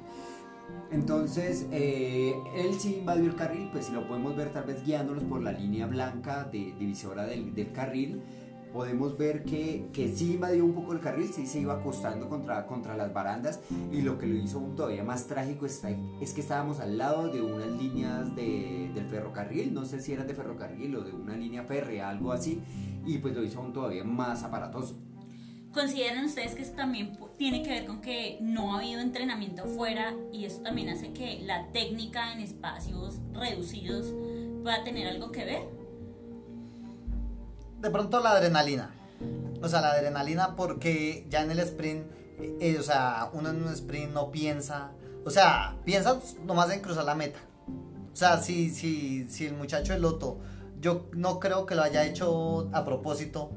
Entonces, 0.91 1.67
eh, 1.71 2.35
él 2.57 2.75
sí 2.79 2.97
invadió 2.99 3.25
el 3.25 3.35
carril, 3.35 3.69
pues 3.73 3.87
si 3.87 3.93
lo 3.93 4.07
podemos 4.07 4.37
ver 4.37 4.53
tal 4.53 4.65
vez 4.65 4.85
guiándolos 4.85 5.25
por 5.25 5.43
la 5.43 5.53
línea 5.53 5.87
blanca 5.87 6.45
de 6.45 6.75
divisora 6.79 7.25
del, 7.25 7.55
del 7.55 7.73
carril, 7.73 8.21
podemos 8.73 9.17
ver 9.17 9.45
que, 9.45 9.89
que, 9.93 10.15
sí 10.15 10.35
invadió 10.35 10.65
un 10.65 10.75
poco 10.75 10.93
el 10.93 11.01
carril, 11.01 11.33
sí 11.33 11.47
se 11.47 11.61
iba 11.61 11.75
acostando 11.75 12.29
contra, 12.29 12.67
contra 12.67 12.97
las 12.97 13.13
barandas 13.13 13.61
y 13.93 14.03
lo 14.03 14.19
que 14.19 14.27
lo 14.27 14.35
hizo 14.35 14.59
aún 14.59 14.77
todavía 14.77 15.05
más 15.05 15.27
trágico 15.27 15.67
es, 15.67 15.83
es 16.21 16.33
que 16.33 16.41
estábamos 16.41 16.81
al 16.81 16.99
lado 16.99 17.29
de 17.29 17.43
unas 17.43 17.69
líneas 17.69 18.35
de, 18.37 18.91
del 18.95 19.07
ferrocarril, 19.07 19.73
no 19.73 19.85
sé 19.85 20.01
si 20.01 20.13
eran 20.13 20.27
de 20.27 20.35
ferrocarril 20.35 20.97
o 20.97 21.03
de 21.03 21.13
una 21.13 21.37
línea 21.37 21.65
férrea, 21.65 22.09
algo 22.09 22.33
así, 22.33 22.61
y 23.05 23.19
pues 23.19 23.35
lo 23.35 23.43
hizo 23.43 23.61
aún 23.61 23.73
todavía 23.73 24.05
más 24.05 24.43
aparatoso. 24.43 24.97
¿Consideran 25.73 26.25
ustedes 26.25 26.55
que 26.55 26.63
eso 26.63 26.73
también 26.73 27.19
tiene 27.37 27.63
que 27.63 27.69
ver 27.69 27.85
con 27.85 28.01
que 28.01 28.39
no 28.41 28.75
ha 28.75 28.79
habido 28.79 29.03
entrenamiento 29.03 29.67
fuera 29.67 30.15
y 30.33 30.47
eso 30.47 30.63
también 30.63 30.89
hace 30.89 31.13
que 31.13 31.41
la 31.43 31.71
técnica 31.71 32.33
en 32.33 32.41
espacios 32.41 33.21
reducidos 33.35 34.15
pueda 34.63 34.83
tener 34.85 35.07
algo 35.07 35.31
que 35.33 35.45
ver? 35.45 35.76
De 37.81 37.91
pronto 37.91 38.21
la 38.21 38.33
adrenalina. 38.33 38.95
O 39.63 39.69
sea, 39.69 39.81
la 39.81 39.93
adrenalina 39.93 40.57
porque 40.57 41.27
ya 41.31 41.43
en 41.43 41.51
el 41.51 41.61
sprint, 41.61 42.07
eh, 42.61 42.77
o 42.79 42.83
sea, 42.83 43.31
uno 43.33 43.51
en 43.51 43.63
un 43.63 43.73
sprint 43.73 44.13
no 44.13 44.31
piensa, 44.31 44.91
o 45.25 45.31
sea, 45.31 45.77
piensa 45.85 46.19
nomás 46.45 46.71
en 46.71 46.81
cruzar 46.81 47.05
la 47.05 47.15
meta. 47.15 47.39
O 48.13 48.17
sea, 48.17 48.41
si, 48.41 48.71
si, 48.71 49.29
si 49.29 49.47
el 49.47 49.55
muchacho 49.55 49.95
el 49.95 50.03
loto, 50.03 50.39
yo 50.81 51.07
no 51.13 51.41
creo 51.41 51.67
que 51.67 51.75
lo 51.75 51.83
haya 51.83 52.05
hecho 52.05 52.69
a 52.73 52.85
propósito, 52.85 53.51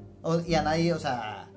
y 0.45 0.55
a 0.55 0.61
nadie, 0.61 0.93
o 0.93 0.99
sea, 0.99 1.49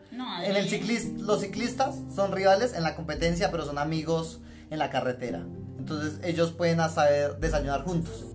en 0.45 0.57
el 0.57 0.69
ciclista, 0.69 1.23
los 1.23 1.41
ciclistas 1.41 1.97
son 2.15 2.33
rivales 2.33 2.75
en 2.75 2.83
la 2.83 2.95
competencia, 2.95 3.51
pero 3.51 3.65
son 3.65 3.79
amigos 3.79 4.41
en 4.71 4.79
la 4.79 4.91
carretera. 4.91 5.45
Entonces 5.79 6.21
ellos 6.23 6.53
pueden 6.53 6.79
saber 6.91 7.39
desayunar 7.39 7.83
juntos. 7.83 8.27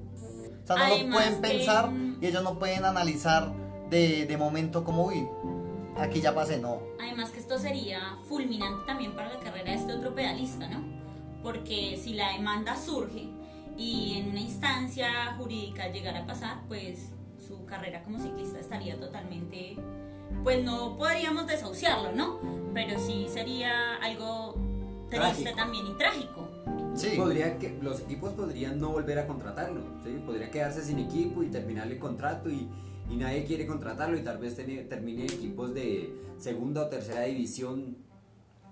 O 0.63 0.67
sea, 0.67 0.75
no 0.75 0.97
lo 0.97 1.11
pueden 1.11 1.39
pensar 1.39 1.91
y 2.19 2.25
ellos 2.25 2.43
no 2.43 2.59
pueden 2.59 2.83
analizar 2.83 3.53
de, 3.89 4.35
momento 4.37 4.83
como, 4.83 5.05
uy, 5.05 5.27
aquí 5.97 6.21
ya 6.21 6.33
pasé, 6.33 6.59
no. 6.59 6.79
Además 6.99 7.31
que 7.31 7.39
esto 7.39 7.57
sería 7.57 8.17
fulminante 8.27 8.85
también 8.85 9.13
para 9.13 9.33
la 9.33 9.39
carrera 9.39 9.71
de 9.71 9.77
este 9.77 9.93
otro 9.93 10.13
pedalista, 10.13 10.67
¿no? 10.67 10.83
Porque 11.43 11.99
si 12.01 12.13
la 12.13 12.33
demanda 12.33 12.75
surge 12.75 13.29
y 13.77 14.17
en 14.17 14.29
una 14.31 14.39
instancia 14.39 15.35
jurídica 15.37 15.87
llegara 15.89 16.19
a 16.19 16.25
pasar, 16.25 16.61
pues 16.67 17.11
su 17.45 17.65
carrera 17.65 18.03
como 18.03 18.19
ciclista 18.19 18.59
estaría 18.59 18.99
totalmente, 18.99 19.77
pues 20.43 20.63
no 20.63 20.97
podríamos 20.97 21.47
desahuciarlo, 21.47 22.11
¿no? 22.11 22.39
Pero 22.73 22.99
sí 22.99 23.27
sería 23.29 23.95
algo 23.97 24.55
triste 25.09 25.53
también 25.55 25.87
y 25.87 25.93
trágico. 25.97 26.47
Sí. 26.95 27.11
Podría 27.15 27.59
que, 27.59 27.77
los 27.81 28.01
equipos 28.01 28.31
podrían 28.33 28.79
no 28.79 28.89
volver 28.89 29.19
a 29.19 29.27
contratarlo, 29.27 29.81
¿sí? 30.03 30.19
podría 30.25 30.49
quedarse 30.49 30.81
sin 30.81 30.97
equipo 30.97 31.43
y 31.43 31.47
terminar 31.47 31.87
el 31.87 31.99
contrato 31.99 32.49
y 32.49 32.67
y 33.09 33.15
nadie 33.15 33.45
quiere 33.45 33.65
contratarlo 33.65 34.17
y 34.17 34.21
tal 34.21 34.37
vez 34.37 34.55
termine 34.55 35.25
equipos 35.25 35.73
de 35.73 36.13
segunda 36.37 36.83
o 36.83 36.87
tercera 36.87 37.23
división 37.23 37.97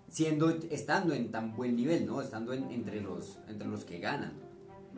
siendo 0.10 0.50
estando 0.70 1.14
en 1.14 1.32
tan 1.32 1.56
buen 1.56 1.76
nivel, 1.76 2.06
¿no? 2.06 2.22
Estando 2.22 2.54
entre 2.54 3.02
los 3.02 3.40
entre 3.48 3.68
los 3.68 3.86
que 3.86 4.00
ganan. 4.00 4.34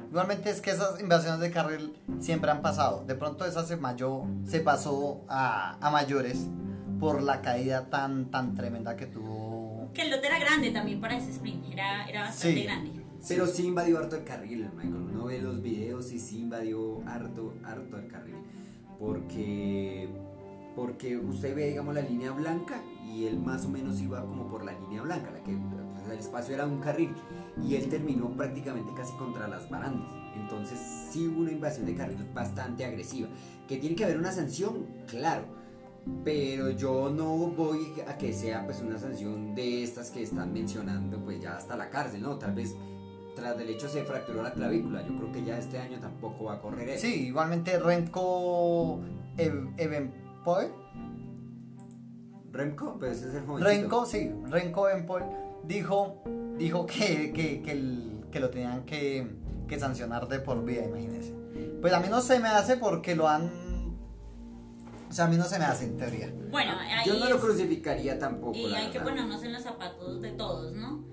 Igualmente 0.10 0.50
es 0.52 0.62
que 0.62 0.72
esas 0.72 1.00
invasiones 1.00 1.40
de 1.40 1.52
carril 1.52 1.94
siempre 2.20 2.52
han 2.52 2.62
pasado. 2.62 3.04
De 3.06 3.16
pronto 3.16 3.46
esa 3.46 3.66
se, 3.66 3.78
mayor, 3.78 4.26
se 4.46 4.60
pasó 4.60 5.22
a, 5.28 5.78
a, 5.82 5.90
mayores 5.90 6.46
por 7.00 7.24
la 7.24 7.42
caída 7.42 7.90
tan, 7.90 8.30
tan 8.30 8.54
tremenda 8.54 8.96
que 8.96 9.08
tuvo. 9.08 9.90
Que 9.96 10.04
el 10.04 10.12
lote 10.12 10.28
era 10.28 10.38
grande 10.38 10.70
también 10.70 11.02
para 11.02 11.18
ese 11.18 11.32
sprint, 11.32 11.72
era, 11.72 12.08
era 12.08 12.22
bastante 12.26 12.62
grande. 12.62 12.92
Pero 13.28 13.48
sí 13.48 13.66
invadió 13.66 13.98
harto 13.98 14.18
el 14.18 14.24
carril, 14.24 14.70
Michael. 14.76 14.94
Uno 14.94 15.26
ve 15.26 15.42
los 15.42 15.64
videos 15.64 16.12
y 16.12 16.20
sí 16.20 16.42
invadió 16.42 17.02
harto, 17.08 17.56
harto 17.66 17.98
el 17.98 18.08
carril 18.08 18.36
porque, 19.00 20.10
porque 20.76 21.18
usted 21.18 21.56
ve, 21.56 21.70
digamos, 21.70 21.94
la 21.94 22.02
línea 22.02 22.32
blanca 22.32 22.82
y 23.06 23.26
él 23.26 23.40
más 23.40 23.66
o 23.66 23.70
menos 23.70 24.00
iba 24.02 24.26
como 24.26 24.48
por 24.48 24.66
la 24.66 24.74
línea 24.74 25.02
blanca, 25.02 25.32
la 25.32 25.44
que 25.44 25.54
pues, 25.54 26.12
el 26.12 26.20
espacio 26.20 26.56
era 26.56 26.66
un 26.66 26.80
carril 26.80 27.14
y 27.64 27.76
él 27.76 27.90
terminó 27.90 28.30
prácticamente 28.36 28.92
casi 28.96 29.16
contra 29.18 29.48
las 29.48 29.70
barandas. 29.70 30.08
Entonces 30.36 30.80
sí 31.12 31.28
hubo 31.28 31.42
una 31.42 31.52
invasión 31.52 31.86
de 31.86 31.96
carril 31.96 32.26
bastante 32.34 32.86
agresiva. 32.86 33.28
¿Que 33.68 33.78
tiene 33.78 33.96
que 33.96 34.06
haber 34.06 34.18
una 34.18 34.32
sanción? 34.32 34.86
Claro. 35.08 35.46
Pero 36.24 36.70
yo 36.70 37.10
no 37.10 37.36
voy 37.36 37.94
a 38.08 38.18
que 38.18 38.32
sea 38.32 38.64
pues 38.66 38.82
una 38.82 38.98
sanción 38.98 39.56
de 39.56 39.84
estas 39.84 40.10
que 40.10 40.24
están 40.24 40.54
mencionando 40.54 41.20
pues 41.20 41.42
ya 41.42 41.58
hasta 41.58 41.76
la 41.76 41.90
cárcel, 41.90 42.22
¿no? 42.22 42.38
Tal 42.38 42.54
vez 42.54 42.76
tras 43.38 43.56
del 43.56 43.70
hecho 43.70 43.88
se 43.88 44.04
fracturó 44.04 44.42
la 44.42 44.52
clavícula. 44.52 45.06
Yo 45.06 45.16
creo 45.16 45.32
que 45.32 45.44
ya 45.44 45.58
este 45.60 45.78
año 45.78 46.00
tampoco 46.00 46.46
va 46.46 46.56
a 46.56 46.60
correr 46.60 46.90
eso. 46.90 47.06
Sí, 47.06 47.28
igualmente 47.28 47.78
Renko 47.80 49.00
Evenpoel. 49.38 50.72
Renko, 52.52 52.98
pues 52.98 53.20
ese 53.20 53.30
es 53.30 53.36
el 53.36 53.46
joven. 53.46 53.64
Renko, 53.64 54.06
sí, 54.06 54.32
Renko 54.50 54.90
Evenpoel 54.90 55.26
dijo, 55.64 56.24
dijo 56.58 56.88
que, 56.88 57.32
que, 57.32 57.62
que, 58.32 58.40
lo 58.40 58.50
tenían 58.50 58.84
que, 58.86 59.28
que 59.68 59.80
sancionar 59.80 60.28
de 60.28 60.40
por 60.40 60.64
vida, 60.66 60.86
imagínense. 60.86 61.34
Pues 61.80 61.94
a 61.94 62.00
mí 62.00 62.08
no 62.10 62.22
se 62.22 62.40
me 62.40 62.48
hace 62.48 62.78
porque 62.78 63.16
lo 63.16 63.28
han 63.28 63.68
o 65.10 65.14
sea, 65.14 65.26
a 65.26 65.28
mí 65.28 65.38
no 65.38 65.46
se 65.46 65.58
me 65.58 65.66
hace 65.66 65.86
en 65.86 65.98
teoría. 65.98 66.34
Bueno, 66.52 66.74
ahí 66.78 67.08
yo 67.08 67.18
no 67.18 67.30
lo 67.30 67.40
crucificaría 67.40 68.20
tampoco. 68.20 68.58
Y 68.58 68.74
hay 68.74 68.90
que 68.90 69.00
ponernos 69.00 69.42
en 69.44 69.54
los 69.54 69.64
zapatos 69.64 70.22
de 70.22 70.32
todos, 70.32 70.74
¿no? 70.74 71.06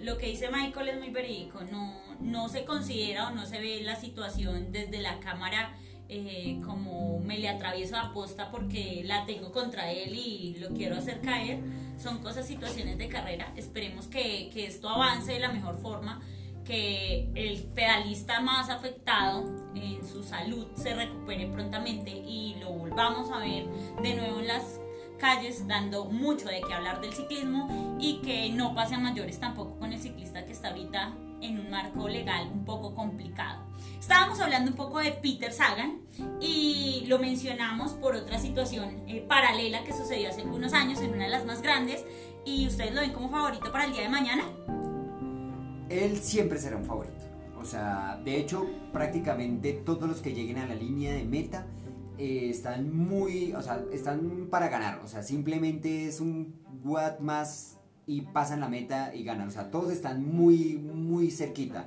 Lo 0.00 0.18
que 0.18 0.26
dice 0.26 0.48
Michael 0.50 0.88
es 0.88 0.98
muy 0.98 1.10
verídico, 1.10 1.60
no, 1.70 2.00
no 2.20 2.48
se 2.48 2.64
considera 2.64 3.28
o 3.28 3.30
no 3.30 3.46
se 3.46 3.60
ve 3.60 3.80
la 3.82 3.96
situación 3.96 4.72
desde 4.72 5.00
la 5.00 5.20
cámara 5.20 5.74
eh, 6.10 6.58
como 6.64 7.20
me 7.20 7.38
le 7.38 7.50
atravieso 7.50 7.94
a 7.96 8.14
posta 8.14 8.50
porque 8.50 9.02
la 9.04 9.26
tengo 9.26 9.52
contra 9.52 9.92
él 9.92 10.14
y 10.14 10.56
lo 10.58 10.70
quiero 10.70 10.96
hacer 10.96 11.20
caer. 11.20 11.60
Son 11.98 12.18
cosas, 12.18 12.46
situaciones 12.46 12.96
de 12.96 13.08
carrera. 13.08 13.52
Esperemos 13.56 14.06
que, 14.06 14.48
que 14.54 14.66
esto 14.66 14.88
avance 14.88 15.32
de 15.32 15.40
la 15.40 15.52
mejor 15.52 15.76
forma, 15.76 16.22
que 16.64 17.28
el 17.34 17.62
pedalista 17.74 18.40
más 18.40 18.70
afectado 18.70 19.44
en 19.74 20.06
su 20.06 20.22
salud 20.22 20.68
se 20.76 20.94
recupere 20.94 21.46
prontamente 21.48 22.10
y 22.10 22.56
lo 22.60 22.70
volvamos 22.70 23.30
a 23.30 23.38
ver 23.38 23.66
de 24.02 24.14
nuevo 24.14 24.40
en 24.40 24.48
las 24.48 24.80
calles 25.18 25.66
dando 25.66 26.06
mucho 26.06 26.48
de 26.48 26.60
qué 26.66 26.72
hablar 26.72 27.00
del 27.00 27.12
ciclismo 27.12 27.96
y 28.00 28.20
que 28.22 28.50
no 28.50 28.74
pase 28.74 28.94
a 28.94 28.98
mayores 28.98 29.38
tampoco 29.38 29.78
con 29.78 29.92
el 29.92 30.00
ciclista 30.00 30.44
que 30.44 30.52
está 30.52 30.68
ahorita 30.68 31.14
en 31.40 31.60
un 31.60 31.70
marco 31.70 32.08
legal 32.08 32.50
un 32.52 32.64
poco 32.64 32.94
complicado. 32.94 33.62
Estábamos 33.98 34.40
hablando 34.40 34.70
un 34.70 34.76
poco 34.76 34.98
de 34.98 35.12
Peter 35.12 35.52
Sagan 35.52 36.00
y 36.40 37.04
lo 37.06 37.18
mencionamos 37.18 37.92
por 37.92 38.14
otra 38.14 38.38
situación 38.38 39.02
eh, 39.06 39.24
paralela 39.28 39.84
que 39.84 39.92
sucedió 39.92 40.30
hace 40.30 40.42
algunos 40.42 40.72
años 40.72 41.00
en 41.00 41.12
una 41.12 41.24
de 41.24 41.30
las 41.30 41.44
más 41.44 41.62
grandes 41.62 42.04
y 42.44 42.66
ustedes 42.66 42.94
lo 42.94 43.00
ven 43.00 43.12
como 43.12 43.28
favorito 43.28 43.70
para 43.70 43.84
el 43.84 43.92
día 43.92 44.02
de 44.02 44.08
mañana. 44.08 44.44
Él 45.88 46.16
siempre 46.18 46.58
será 46.58 46.76
un 46.76 46.84
favorito. 46.84 47.14
O 47.60 47.64
sea, 47.64 48.20
de 48.24 48.38
hecho, 48.38 48.66
prácticamente 48.92 49.72
todos 49.72 50.08
los 50.08 50.20
que 50.20 50.32
lleguen 50.32 50.58
a 50.58 50.66
la 50.66 50.74
línea 50.74 51.12
de 51.12 51.24
meta 51.24 51.66
eh, 52.18 52.50
están 52.50 52.94
muy, 52.96 53.52
o 53.52 53.62
sea, 53.62 53.82
están 53.92 54.48
para 54.50 54.68
ganar, 54.68 55.00
o 55.04 55.08
sea, 55.08 55.22
simplemente 55.22 56.06
es 56.06 56.20
un 56.20 56.60
watt 56.84 57.20
más 57.20 57.78
y 58.06 58.22
pasan 58.22 58.60
la 58.60 58.68
meta 58.68 59.14
y 59.14 59.22
ganan, 59.22 59.48
o 59.48 59.50
sea, 59.50 59.70
todos 59.70 59.92
están 59.92 60.26
muy, 60.26 60.78
muy 60.78 61.30
cerquita. 61.30 61.86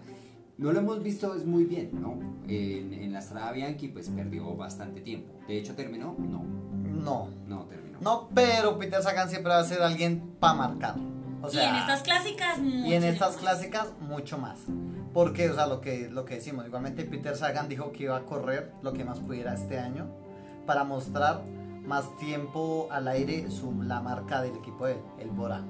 No 0.58 0.72
lo 0.72 0.80
hemos 0.80 1.02
visto, 1.02 1.34
es 1.34 1.46
muy 1.46 1.66
bien, 1.66 1.90
¿no? 2.00 2.20
En, 2.48 2.94
en 2.94 3.12
la 3.12 3.22
Strada 3.22 3.52
Bianchi, 3.52 3.88
pues 3.88 4.10
perdió 4.10 4.56
bastante 4.56 5.02
tiempo. 5.02 5.34
De 5.48 5.58
hecho, 5.58 5.74
¿terminó? 5.74 6.16
No. 6.20 6.44
No. 6.84 7.30
No, 7.48 7.66
terminó. 7.66 8.00
No, 8.00 8.30
pero 8.34 8.78
Peter 8.78 9.02
Sagan 9.02 9.30
siempre 9.30 9.52
va 9.52 9.60
a 9.60 9.64
ser 9.64 9.82
alguien 9.82 10.36
para 10.40 10.54
marcar. 10.54 10.96
O 11.42 11.50
sea, 11.50 11.64
y 11.64 11.68
en 11.68 11.76
estas 11.76 12.04
clásicas, 12.04 12.60
mucho 12.60 12.88
Y 12.88 12.94
en 12.94 13.04
estas 13.04 13.38
clásicas, 13.38 13.88
mucho 14.02 14.38
más. 14.38 14.60
Porque, 15.14 15.50
o 15.50 15.56
sea, 15.56 15.68
lo 15.68 15.82
que, 15.82 16.10
lo 16.10 16.26
que 16.26 16.36
decimos, 16.36 16.66
igualmente 16.66 17.04
Peter 17.04 17.36
Sagan 17.36 17.68
dijo 17.68 17.92
que 17.92 18.04
iba 18.04 18.16
a 18.16 18.26
correr 18.26 18.72
lo 18.82 18.94
que 18.94 19.04
más 19.04 19.20
pudiera 19.20 19.54
este 19.54 19.78
año 19.78 20.08
para 20.66 20.84
mostrar 20.84 21.44
más 21.86 22.16
tiempo 22.18 22.88
al 22.92 23.08
aire 23.08 23.50
su, 23.50 23.74
la 23.82 24.02
marca 24.02 24.42
del 24.42 24.56
equipo 24.56 24.86
de 24.86 24.98
el 25.20 25.30
Bora. 25.30 25.64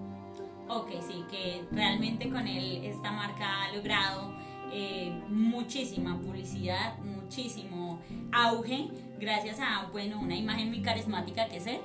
Ok, 0.68 0.90
sí, 1.06 1.26
que 1.30 1.64
realmente 1.72 2.30
con 2.30 2.48
él 2.48 2.86
esta 2.86 3.12
marca 3.12 3.64
ha 3.64 3.76
logrado 3.76 4.34
eh, 4.72 5.12
muchísima 5.28 6.18
publicidad, 6.20 6.98
muchísimo 7.00 8.00
auge, 8.32 8.90
gracias 9.20 9.60
a 9.60 9.90
bueno, 9.92 10.20
una 10.20 10.36
imagen 10.36 10.70
muy 10.70 10.82
carismática 10.82 11.48
que 11.48 11.58
es 11.58 11.68
él. 11.68 11.82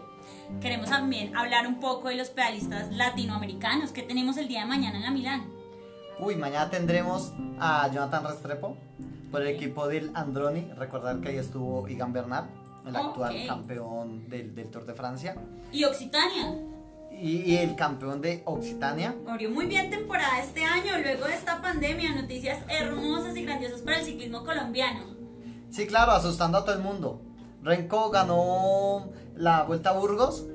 Queremos 0.60 0.90
también 0.90 1.36
hablar 1.36 1.66
un 1.66 1.80
poco 1.80 2.08
de 2.08 2.16
los 2.16 2.30
pedalistas 2.30 2.92
latinoamericanos 2.92 3.90
que 3.90 4.02
tenemos 4.02 4.36
el 4.36 4.46
día 4.46 4.60
de 4.60 4.66
mañana 4.66 4.98
en 4.98 5.02
la 5.02 5.10
Milán. 5.10 5.55
Uy, 6.18 6.36
mañana 6.36 6.70
tendremos 6.70 7.32
a 7.60 7.88
Jonathan 7.92 8.24
Restrepo 8.24 8.76
por 9.30 9.42
el 9.42 9.48
equipo 9.48 9.86
del 9.86 10.10
Androni. 10.14 10.72
Recordar 10.76 11.20
que 11.20 11.28
ahí 11.28 11.36
estuvo 11.36 11.86
Igan 11.88 12.12
Bernal 12.12 12.48
el 12.86 12.96
actual 12.96 13.34
campeón 13.46 14.28
del, 14.28 14.54
del, 14.54 14.70
Tour 14.70 14.86
de 14.86 14.94
Francia. 14.94 15.36
¿Y 15.72 15.84
Occitania? 15.84 16.56
Y, 17.10 17.56
el 17.56 17.74
campeón 17.74 18.20
de 18.20 18.42
Occitania. 18.46 19.14
Abrió 19.26 19.50
muy 19.50 19.66
bien 19.66 19.90
temporada 19.90 20.38
este 20.40 20.64
año, 20.64 20.98
luego 21.02 21.26
de 21.26 21.34
esta 21.34 21.60
pandemia, 21.60 22.14
noticias 22.14 22.58
hermosas 22.68 23.36
y 23.36 23.44
grandiosas 23.44 23.80
para 23.82 23.98
el 23.98 24.04
ciclismo 24.04 24.44
colombiano. 24.44 25.16
Sí, 25.70 25.86
claro, 25.86 26.12
asustando 26.12 26.58
a 26.58 26.64
todo 26.64 26.76
el 26.76 26.82
mundo. 26.82 27.20
Renko 27.62 28.10
ganó 28.10 29.10
la 29.34 29.64
Vuelta 29.64 29.90
a 29.90 29.92
Burgos 29.94 30.46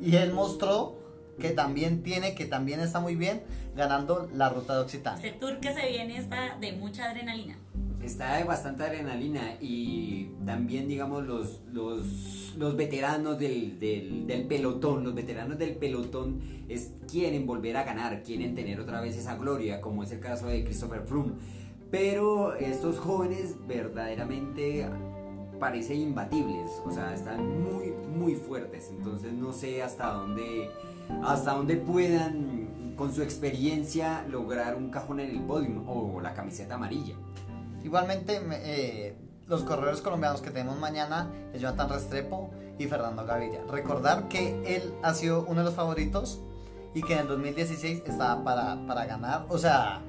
y 0.00 0.16
él 0.16 0.32
mostró 0.32 0.97
que 1.38 1.50
también 1.50 2.02
tiene, 2.02 2.34
que 2.34 2.46
también 2.46 2.80
está 2.80 3.00
muy 3.00 3.16
bien, 3.16 3.42
ganando 3.76 4.28
la 4.34 4.48
ruta 4.48 4.74
de 4.74 4.80
Occitania. 4.82 5.24
Este 5.24 5.38
tour 5.38 5.58
que 5.60 5.72
se 5.72 5.88
viene 5.88 6.18
está 6.18 6.56
de 6.60 6.72
mucha 6.72 7.10
adrenalina. 7.10 7.56
Está 8.02 8.36
de 8.36 8.44
bastante 8.44 8.84
adrenalina 8.84 9.54
y 9.60 10.30
también, 10.46 10.88
digamos, 10.88 11.26
los, 11.26 11.60
los, 11.72 12.54
los 12.56 12.76
veteranos 12.76 13.38
del, 13.38 13.78
del, 13.78 14.26
del 14.26 14.46
pelotón, 14.46 15.04
los 15.04 15.14
veteranos 15.14 15.58
del 15.58 15.74
pelotón 15.76 16.40
es, 16.68 16.92
quieren 17.10 17.44
volver 17.46 17.76
a 17.76 17.84
ganar, 17.84 18.22
quieren 18.22 18.54
tener 18.54 18.80
otra 18.80 19.00
vez 19.00 19.16
esa 19.16 19.36
gloria, 19.36 19.80
como 19.80 20.04
es 20.04 20.12
el 20.12 20.20
caso 20.20 20.46
de 20.46 20.64
Christopher 20.64 21.02
Froome. 21.06 21.34
Pero 21.90 22.54
estos 22.54 22.98
jóvenes 22.98 23.56
verdaderamente 23.66 24.86
parecen 25.58 26.00
imbatibles, 26.00 26.70
o 26.86 26.90
sea, 26.90 27.12
están 27.14 27.62
muy, 27.62 27.92
muy 28.16 28.34
fuertes. 28.36 28.90
Entonces 28.90 29.32
no 29.32 29.52
sé 29.52 29.82
hasta 29.82 30.12
dónde, 30.12 30.70
hasta 31.24 31.52
dónde 31.54 31.76
puedan, 31.76 32.94
con 32.96 33.12
su 33.14 33.22
experiencia, 33.22 34.24
lograr 34.28 34.74
un 34.76 34.90
cajón 34.90 35.20
en 35.20 35.30
el 35.30 35.40
podium 35.42 35.88
o 35.88 36.20
la 36.20 36.34
camiseta 36.34 36.74
amarilla. 36.74 37.14
Igualmente, 37.84 38.40
me- 38.40 38.58
eh, 38.62 39.16
los 39.46 39.62
corredores 39.62 40.00
colombianos 40.00 40.40
que 40.42 40.50
tenemos 40.50 40.78
mañana 40.78 41.30
es 41.54 41.60
Jonathan 41.60 41.88
Restrepo 41.90 42.50
y 42.78 42.86
Fernando 42.86 43.24
Gaviria. 43.24 43.60
Recordar 43.70 44.28
que 44.28 44.60
él 44.76 44.92
ha 45.02 45.14
sido 45.14 45.44
uno 45.48 45.60
de 45.60 45.64
los 45.66 45.74
favoritos 45.74 46.40
y 46.94 47.02
que 47.02 47.14
en 47.14 47.20
el 47.20 47.28
2016 47.28 48.02
estaba 48.06 48.42
para, 48.44 48.84
para 48.86 49.06
ganar, 49.06 49.46
o 49.48 49.58
sea, 49.58 50.00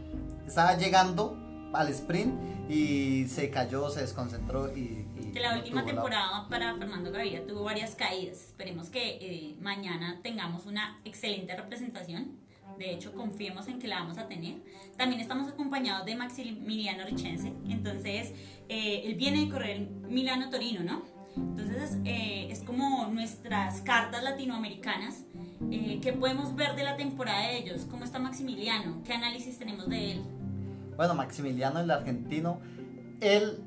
estaba 0.47 0.75
llegando 0.75 1.37
al 1.73 1.87
sprint 1.89 2.33
y 2.69 3.27
se 3.27 3.49
cayó, 3.49 3.89
se 3.89 4.01
desconcentró 4.01 4.75
y... 4.75 5.05
Que 5.33 5.39
la 5.39 5.51
no 5.51 5.59
última 5.59 5.85
temporada 5.85 6.47
para 6.49 6.75
Fernando 6.75 7.11
Gaviria 7.11 7.45
tuvo 7.45 7.63
varias 7.63 7.95
caídas. 7.95 8.47
Esperemos 8.47 8.89
que 8.89 9.17
eh, 9.21 9.55
mañana 9.61 10.19
tengamos 10.23 10.65
una 10.65 10.99
excelente 11.05 11.55
representación. 11.55 12.37
De 12.77 12.91
hecho, 12.91 13.13
confiemos 13.13 13.67
en 13.67 13.79
que 13.79 13.87
la 13.87 13.99
vamos 13.99 14.17
a 14.17 14.27
tener. 14.27 14.55
También 14.95 15.19
estamos 15.19 15.49
acompañados 15.49 16.05
de 16.05 16.15
Maximiliano 16.15 17.03
Richense. 17.05 17.53
Entonces, 17.67 18.33
eh, 18.69 19.01
él 19.05 19.15
viene 19.15 19.41
de 19.41 19.49
correr 19.49 19.79
Milano-Torino, 20.07 20.83
¿no? 20.83 21.03
Entonces, 21.35 21.97
eh, 22.05 22.47
es 22.49 22.61
como 22.61 23.07
nuestras 23.07 23.81
cartas 23.81 24.23
latinoamericanas. 24.23 25.25
Eh, 25.71 25.99
¿Qué 26.01 26.13
podemos 26.13 26.55
ver 26.55 26.75
de 26.75 26.83
la 26.83 26.95
temporada 26.95 27.47
de 27.47 27.57
ellos? 27.57 27.85
¿Cómo 27.89 28.03
está 28.03 28.19
Maximiliano? 28.19 29.01
¿Qué 29.05 29.13
análisis 29.13 29.57
tenemos 29.57 29.87
de 29.87 30.13
él? 30.13 30.21
Bueno, 30.95 31.15
Maximiliano, 31.15 31.79
el 31.79 31.91
argentino, 31.91 32.59
él, 33.21 33.59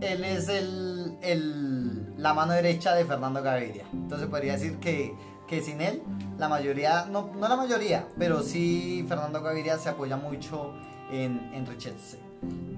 él 0.00 0.24
es 0.24 0.48
el, 0.48 1.16
el- 1.22 2.14
la 2.20 2.34
mano 2.34 2.52
derecha 2.52 2.94
de 2.94 3.04
Fernando 3.04 3.42
Gaviria. 3.42 3.84
Entonces 3.92 4.28
podría 4.28 4.52
decir 4.54 4.76
que, 4.78 5.14
que 5.46 5.60
sin 5.62 5.80
él, 5.80 6.02
la 6.38 6.48
mayoría, 6.48 7.06
no, 7.06 7.30
no 7.38 7.48
la 7.48 7.56
mayoría, 7.56 8.08
pero 8.18 8.42
sí 8.42 9.04
Fernando 9.08 9.42
Gaviria 9.42 9.78
se 9.78 9.88
apoya 9.90 10.16
mucho 10.16 10.72
en, 11.10 11.50
en 11.54 11.66
Richetse. 11.66 12.18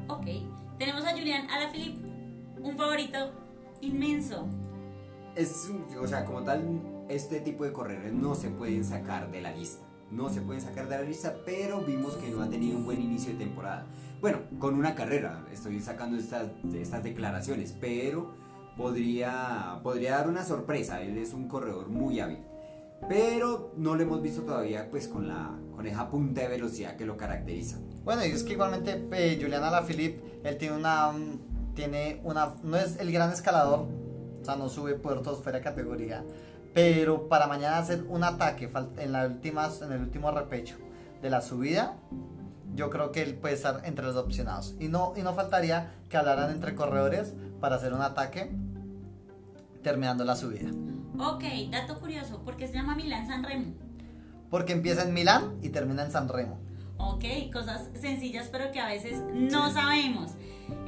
Ok, 0.08 0.26
tenemos 0.78 1.04
a 1.04 1.10
Julián 1.12 1.48
Alaphilippe, 1.50 2.08
un 2.62 2.76
favorito 2.76 3.18
inmenso. 3.80 4.46
Es, 5.34 5.70
un- 5.70 5.84
o 6.02 6.06
sea, 6.06 6.24
como 6.24 6.42
tal, 6.42 6.80
este 7.08 7.40
tipo 7.40 7.64
de 7.64 7.72
corredores 7.72 8.12
no 8.12 8.34
se 8.34 8.50
pueden 8.50 8.84
sacar 8.84 9.30
de 9.30 9.40
la 9.40 9.52
lista. 9.52 9.84
No 10.10 10.30
se 10.30 10.40
pueden 10.40 10.62
sacar 10.62 10.88
de 10.88 10.96
la 10.96 11.02
lista, 11.04 11.36
pero 11.44 11.80
vimos 11.82 12.14
que 12.14 12.30
no 12.30 12.42
ha 12.42 12.48
tenido 12.48 12.78
un 12.78 12.84
buen 12.86 13.00
inicio 13.00 13.32
de 13.32 13.38
temporada. 13.44 13.84
Bueno, 14.20 14.38
con 14.58 14.74
una 14.74 14.96
carrera, 14.96 15.44
estoy 15.52 15.80
sacando 15.80 16.16
estas, 16.16 16.48
estas 16.74 17.04
declaraciones, 17.04 17.72
pero 17.80 18.34
podría, 18.76 19.78
podría 19.84 20.16
dar 20.16 20.28
una 20.28 20.44
sorpresa. 20.44 21.00
Él 21.02 21.18
es 21.18 21.32
un 21.32 21.46
corredor 21.46 21.88
muy 21.88 22.18
hábil. 22.18 22.38
Pero 23.08 23.72
no 23.76 23.94
lo 23.94 24.02
hemos 24.02 24.20
visto 24.20 24.42
todavía 24.42 24.90
pues 24.90 25.06
con, 25.06 25.28
la, 25.28 25.56
con 25.74 25.86
esa 25.86 26.10
punta 26.10 26.40
de 26.40 26.48
velocidad 26.48 26.96
que 26.96 27.06
lo 27.06 27.16
caracteriza. 27.16 27.78
Bueno, 28.04 28.24
y 28.24 28.30
es 28.30 28.42
que 28.42 28.54
igualmente 28.54 29.06
eh, 29.12 29.38
Julián 29.40 29.62
Alaphilippe, 29.62 30.40
él 30.42 30.56
tiene 30.56 30.76
una, 30.76 31.12
tiene 31.74 32.20
una, 32.24 32.54
no 32.64 32.76
es 32.76 32.98
el 32.98 33.12
gran 33.12 33.30
escalador, 33.30 33.86
o 34.40 34.44
sea, 34.44 34.56
no 34.56 34.68
sube 34.68 34.94
puertos 34.94 35.44
fuera 35.44 35.58
de 35.58 35.64
categoría, 35.64 36.24
pero 36.74 37.28
para 37.28 37.46
mañana 37.46 37.78
hacer 37.78 38.04
un 38.08 38.24
ataque 38.24 38.68
en, 38.96 39.12
las 39.12 39.30
últimas, 39.30 39.80
en 39.80 39.92
el 39.92 40.00
último 40.00 40.32
repecho 40.32 40.76
de 41.22 41.30
la 41.30 41.40
subida, 41.40 41.96
yo 42.78 42.90
creo 42.90 43.10
que 43.10 43.22
él 43.22 43.34
puede 43.34 43.54
estar 43.56 43.82
entre 43.84 44.06
los 44.06 44.14
opcionados. 44.14 44.76
Y 44.78 44.86
no, 44.86 45.12
y 45.16 45.22
no 45.22 45.34
faltaría 45.34 45.90
que 46.08 46.16
hablaran 46.16 46.52
entre 46.52 46.76
corredores 46.76 47.34
para 47.60 47.74
hacer 47.74 47.92
un 47.92 48.02
ataque 48.02 48.52
terminando 49.82 50.24
la 50.24 50.36
subida. 50.36 50.70
Ok, 51.18 51.42
dato 51.72 51.98
curioso, 51.98 52.38
¿por 52.44 52.56
qué 52.56 52.68
se 52.68 52.74
llama 52.74 52.94
Milán 52.94 53.26
San 53.26 53.42
Remo? 53.42 53.74
Porque 54.48 54.72
empieza 54.74 55.02
en 55.02 55.12
Milán 55.12 55.58
y 55.60 55.70
termina 55.70 56.04
en 56.04 56.12
San 56.12 56.28
Remo. 56.28 56.60
Ok, 56.98 57.24
cosas 57.52 57.88
sencillas 58.00 58.48
pero 58.50 58.70
que 58.70 58.78
a 58.78 58.86
veces 58.86 59.22
no 59.34 59.72
sabemos. 59.72 60.32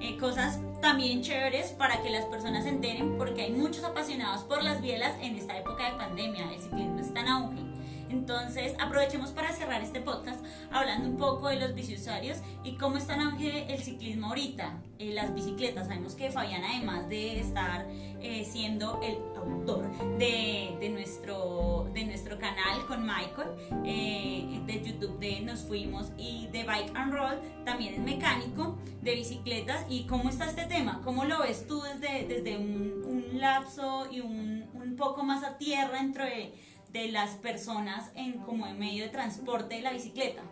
Eh, 0.00 0.16
cosas 0.16 0.60
también 0.80 1.22
chéveres 1.22 1.72
para 1.72 2.02
que 2.02 2.10
las 2.10 2.24
personas 2.26 2.64
se 2.64 2.70
enteren 2.70 3.18
porque 3.18 3.42
hay 3.42 3.52
muchos 3.52 3.82
apasionados 3.82 4.44
por 4.44 4.62
las 4.62 4.80
bielas 4.80 5.12
en 5.20 5.34
esta 5.34 5.58
época 5.58 5.90
de 5.90 5.96
pandemia. 5.96 6.52
El 6.52 6.60
ciclismo 6.60 7.00
está 7.00 7.20
en 7.20 7.28
auge. 7.28 7.69
Entonces 8.10 8.74
aprovechemos 8.80 9.30
para 9.30 9.52
cerrar 9.52 9.82
este 9.82 10.00
podcast 10.00 10.44
hablando 10.70 11.08
un 11.08 11.16
poco 11.16 11.48
de 11.48 11.60
los 11.60 11.74
biciusuarios 11.74 12.38
y 12.64 12.76
cómo 12.76 12.96
está 12.96 13.14
en 13.14 13.20
auge 13.22 13.72
el 13.72 13.80
ciclismo 13.80 14.28
ahorita, 14.28 14.80
eh, 14.98 15.12
las 15.14 15.34
bicicletas. 15.34 15.86
Sabemos 15.86 16.14
que 16.14 16.30
Fabián 16.30 16.64
además 16.64 17.08
de 17.08 17.40
estar 17.40 17.86
eh, 17.88 18.44
siendo 18.50 19.00
el 19.02 19.16
autor 19.36 19.90
de, 20.18 20.76
de 20.80 20.88
nuestro, 20.90 21.88
de 21.94 22.04
nuestro 22.04 22.38
canal 22.38 22.84
con 22.86 23.02
Michael, 23.02 23.48
eh, 23.84 24.60
de 24.66 24.82
YouTube 24.82 25.18
de 25.18 25.40
Nos 25.40 25.60
Fuimos 25.60 26.12
y 26.18 26.48
de 26.48 26.64
Bike 26.64 26.92
and 26.94 27.14
Roll, 27.14 27.40
también 27.64 27.94
es 27.94 28.00
mecánico 28.00 28.76
de 29.02 29.14
bicicletas. 29.14 29.86
¿Y 29.88 30.04
cómo 30.04 30.28
está 30.28 30.46
este 30.46 30.66
tema? 30.66 31.00
¿Cómo 31.04 31.24
lo 31.24 31.40
ves 31.40 31.66
tú 31.66 31.80
desde, 31.80 32.26
desde 32.26 32.58
un, 32.58 33.04
un 33.06 33.40
lapso 33.40 34.08
y 34.10 34.20
un, 34.20 34.68
un 34.74 34.96
poco 34.96 35.22
más 35.22 35.44
a 35.44 35.56
tierra 35.56 36.00
entre 36.00 36.52
de 36.92 37.10
las 37.10 37.30
personas 37.36 38.10
en 38.14 38.38
como 38.38 38.66
en 38.66 38.78
medio 38.78 39.04
de 39.04 39.10
transporte 39.10 39.76
de 39.76 39.82
la 39.82 39.92
bicicleta? 39.92 40.42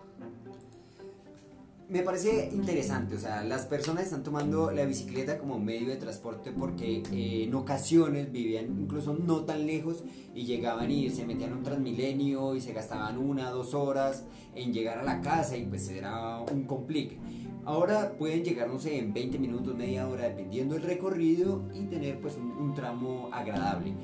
Me 1.89 2.03
parece 2.03 2.51
interesante, 2.53 3.15
o 3.15 3.19
sea, 3.19 3.43
las 3.43 3.65
personas 3.65 4.05
están 4.05 4.23
tomando 4.23 4.71
la 4.73 4.85
bicicleta 4.85 5.39
como 5.39 5.59
medio 5.59 5.89
de 5.89 5.97
transporte 5.97 6.53
porque 6.53 7.03
eh, 7.11 7.45
en 7.45 7.55
ocasiones 7.55 8.31
vivían 8.31 8.67
incluso 8.79 9.15
no 9.15 9.47
tan 9.47 9.65
lejos 9.65 10.05
y 10.35 10.45
llegaban 10.45 10.91
y 10.91 11.09
se 11.09 11.25
metían 11.25 11.55
un 11.55 11.63
transmilenio 11.63 12.55
y 12.55 12.61
se 12.61 12.75
gastaban 12.75 13.17
una, 13.17 13.51
dos 13.51 13.73
horas 13.73 14.25
en 14.55 14.75
llegar 14.75 14.99
a 14.99 15.03
la 15.03 15.23
casa 15.23 15.57
y 15.57 15.65
pues 15.65 15.89
era 15.89 16.41
un 16.41 16.65
complique. 16.65 17.17
Ahora 17.65 18.13
pueden 18.19 18.45
llegar, 18.45 18.69
no 18.69 18.79
sé, 18.79 18.99
en 18.99 19.15
20 19.15 19.39
minutos, 19.39 19.75
media 19.75 20.09
hora, 20.09 20.25
dependiendo 20.25 20.75
del 20.75 20.85
recorrido 20.85 21.65
y 21.75 21.85
tener 21.87 22.21
pues 22.21 22.37
un, 22.37 22.51
un 22.51 22.75
tramo 22.75 23.31
agradable. 23.33 23.95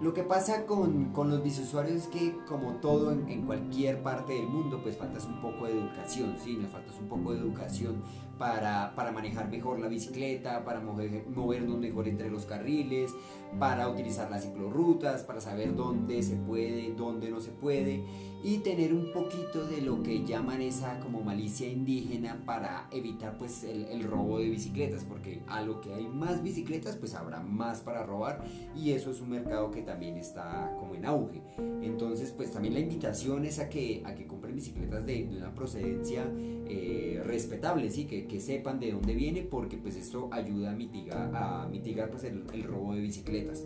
Lo 0.00 0.14
que 0.14 0.22
pasa 0.22 0.64
con, 0.64 1.12
con 1.12 1.28
los 1.28 1.42
bisusuarios 1.42 2.02
es 2.02 2.06
que 2.06 2.36
como 2.46 2.74
todo 2.74 3.10
en, 3.10 3.28
en 3.28 3.42
cualquier 3.42 4.00
parte 4.00 4.34
del 4.34 4.46
mundo, 4.46 4.80
pues 4.80 4.96
faltas 4.96 5.24
un 5.24 5.40
poco 5.40 5.66
de 5.66 5.72
educación, 5.72 6.36
¿sí? 6.38 6.56
Nos 6.56 6.70
faltas 6.70 6.96
un 7.00 7.08
poco 7.08 7.32
de 7.32 7.40
educación 7.40 8.02
para, 8.38 8.94
para 8.94 9.12
manejar 9.12 9.50
mejor 9.50 9.80
la 9.80 9.88
bicicleta, 9.88 10.64
para 10.64 10.80
mover- 10.80 11.26
movernos 11.26 11.78
mejor 11.78 12.08
entre 12.08 12.30
los 12.30 12.44
carriles, 12.46 13.12
para 13.58 13.88
utilizar 13.88 14.30
las 14.30 14.44
ciclorrutas, 14.44 15.22
para 15.24 15.40
saber 15.40 15.74
dónde 15.74 16.22
se 16.22 16.36
puede, 16.36 16.94
dónde 16.94 17.30
no 17.30 17.40
se 17.40 17.50
puede 17.50 18.04
y 18.42 18.58
tener 18.58 18.94
un 18.94 19.12
poquito 19.12 19.66
de 19.66 19.80
lo 19.80 20.02
que 20.02 20.24
llaman 20.24 20.62
esa 20.62 21.00
como 21.00 21.22
malicia 21.22 21.68
indígena 21.68 22.40
para 22.46 22.86
evitar 22.92 23.36
pues 23.36 23.64
el, 23.64 24.02
robo 24.04 24.38
de 24.38 24.48
bicicletas, 24.48 25.04
porque 25.04 25.42
a 25.48 25.62
lo 25.62 25.80
que 25.80 25.92
hay 25.92 26.06
más 26.06 26.42
bicicletas 26.42 26.96
pues 26.96 27.14
habrá 27.14 27.40
más 27.40 27.80
para 27.80 28.04
robar 28.04 28.44
y 28.76 28.92
eso 28.92 29.10
es 29.10 29.20
un 29.20 29.30
mercado 29.30 29.70
que 29.72 29.82
también 29.82 30.16
está 30.16 30.72
como 30.78 30.94
en 30.94 31.04
auge. 31.04 31.42
Entonces 31.82 32.30
pues 32.30 32.52
también 32.52 32.74
la 32.74 32.80
invitación 32.80 33.44
es 33.44 33.58
a 33.58 33.68
que, 33.68 34.02
a 34.04 34.14
que 34.14 34.26
compren 34.26 34.54
bicicletas 34.54 35.04
de, 35.04 35.26
de 35.26 35.36
una 35.36 35.52
procedencia 35.54 36.30
eh, 36.34 37.20
respetable, 37.24 37.90
¿sí? 37.90 38.04
que, 38.04 38.26
que 38.28 38.40
sepan 38.40 38.78
de 38.78 38.92
dónde 38.92 39.14
viene 39.14 39.42
porque 39.42 39.76
pues 39.76 39.96
esto 39.96 40.28
ayuda 40.32 40.70
a 40.70 40.74
mitigar, 40.74 41.30
a 41.34 41.66
mitigar 41.68 42.10
pues 42.10 42.24
el, 42.24 42.44
el 42.52 42.62
robo 42.62 42.94
de 42.94 43.00
bicicletas. 43.00 43.64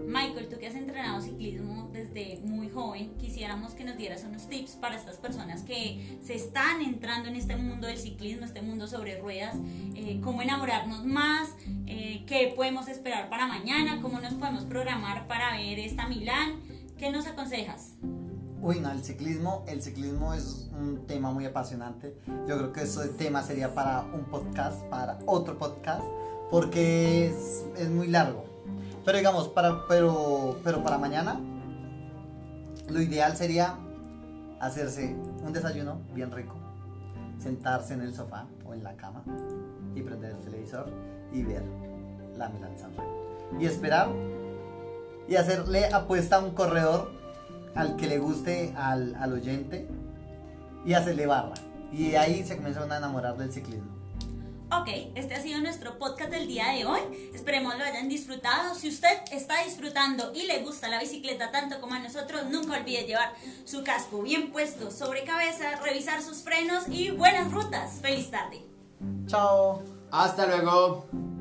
Michael, 0.00 0.48
tú 0.48 0.58
que 0.58 0.66
has 0.66 0.74
entrenado 0.74 1.20
ciclismo 1.20 1.88
desde 1.92 2.40
muy 2.44 2.68
joven, 2.68 3.14
quisiéramos 3.18 3.74
que 3.74 3.84
nos 3.84 3.96
dieras 3.96 4.24
unos 4.28 4.48
tips 4.48 4.72
para 4.72 4.96
estas 4.96 5.16
personas 5.16 5.62
que 5.62 6.18
se 6.20 6.34
están 6.34 6.82
entrando 6.82 7.28
en 7.28 7.36
este 7.36 7.56
mundo 7.56 7.86
del 7.86 7.98
ciclismo, 7.98 8.44
este 8.44 8.60
mundo 8.60 8.86
sobre 8.86 9.18
ruedas, 9.20 9.56
eh, 9.94 10.20
cómo 10.22 10.42
enamorarnos 10.42 11.04
más, 11.04 11.54
eh, 11.86 12.24
qué 12.26 12.52
podemos 12.54 12.88
esperar 12.88 13.30
para 13.30 13.46
mañana, 13.46 14.00
cómo 14.02 14.20
nos 14.20 14.34
podemos 14.34 14.64
programar 14.64 15.26
para 15.28 15.56
ver 15.56 15.78
esta 15.78 16.08
Milán, 16.08 16.60
¿qué 16.98 17.10
nos 17.10 17.26
aconsejas? 17.26 17.94
Uy, 18.64 18.80
no, 18.80 18.90
el 18.92 19.04
ciclismo, 19.04 19.62
el 19.68 19.82
ciclismo 19.82 20.32
es 20.32 20.70
un 20.72 21.06
tema 21.06 21.30
muy 21.30 21.44
apasionante. 21.44 22.16
Yo 22.48 22.56
creo 22.56 22.72
que 22.72 22.84
ese 22.84 23.08
tema 23.08 23.42
sería 23.42 23.74
para 23.74 24.00
un 24.14 24.24
podcast, 24.24 24.82
para 24.84 25.18
otro 25.26 25.58
podcast, 25.58 26.02
porque 26.50 27.26
es, 27.26 27.66
es 27.76 27.90
muy 27.90 28.08
largo. 28.08 28.46
Pero 29.04 29.18
digamos, 29.18 29.48
para, 29.48 29.86
pero, 29.86 30.58
pero 30.64 30.82
para 30.82 30.96
mañana, 30.96 31.38
lo 32.88 33.02
ideal 33.02 33.36
sería 33.36 33.76
hacerse 34.60 35.14
un 35.44 35.52
desayuno 35.52 36.00
bien 36.14 36.30
rico, 36.30 36.54
sentarse 37.38 37.92
en 37.92 38.00
el 38.00 38.14
sofá 38.14 38.46
o 38.64 38.72
en 38.72 38.82
la 38.82 38.96
cama 38.96 39.24
y 39.94 40.00
prender 40.00 40.30
el 40.30 40.38
televisor 40.38 40.86
y 41.34 41.42
ver 41.42 41.64
la 42.38 42.48
Milan 42.48 42.78
San. 42.78 42.92
Y 43.60 43.66
esperar 43.66 44.08
y 45.28 45.36
hacerle 45.36 45.84
apuesta 45.92 46.36
a 46.36 46.38
un 46.38 46.52
corredor 46.52 47.23
al 47.74 47.96
que 47.96 48.06
le 48.06 48.18
guste 48.18 48.72
al, 48.76 49.14
al 49.16 49.32
oyente 49.32 49.86
y 50.84 50.94
hacerle 50.94 51.26
barra. 51.26 51.54
Y 51.92 52.14
ahí 52.14 52.44
se 52.44 52.56
comienzan 52.56 52.90
a 52.90 52.98
enamorar 52.98 53.36
del 53.36 53.52
ciclismo. 53.52 53.94
Ok, 54.80 54.88
este 55.14 55.34
ha 55.34 55.40
sido 55.40 55.60
nuestro 55.60 55.98
podcast 55.98 56.30
del 56.30 56.48
día 56.48 56.70
de 56.70 56.84
hoy. 56.84 57.00
Esperemos 57.32 57.78
lo 57.78 57.84
hayan 57.84 58.08
disfrutado. 58.08 58.74
Si 58.74 58.88
usted 58.88 59.20
está 59.30 59.62
disfrutando 59.62 60.32
y 60.34 60.46
le 60.46 60.62
gusta 60.62 60.88
la 60.88 60.98
bicicleta 60.98 61.52
tanto 61.52 61.80
como 61.80 61.94
a 61.94 62.00
nosotros, 62.00 62.46
nunca 62.50 62.78
olvide 62.78 63.04
llevar 63.04 63.34
su 63.64 63.84
casco 63.84 64.22
bien 64.22 64.50
puesto 64.50 64.90
sobre 64.90 65.22
cabeza, 65.24 65.76
revisar 65.84 66.22
sus 66.22 66.42
frenos 66.42 66.88
y 66.88 67.10
buenas 67.10 67.52
rutas. 67.52 68.00
Feliz 68.00 68.30
tarde. 68.30 68.62
Chao. 69.26 69.82
Hasta 70.10 70.46
luego. 70.46 71.33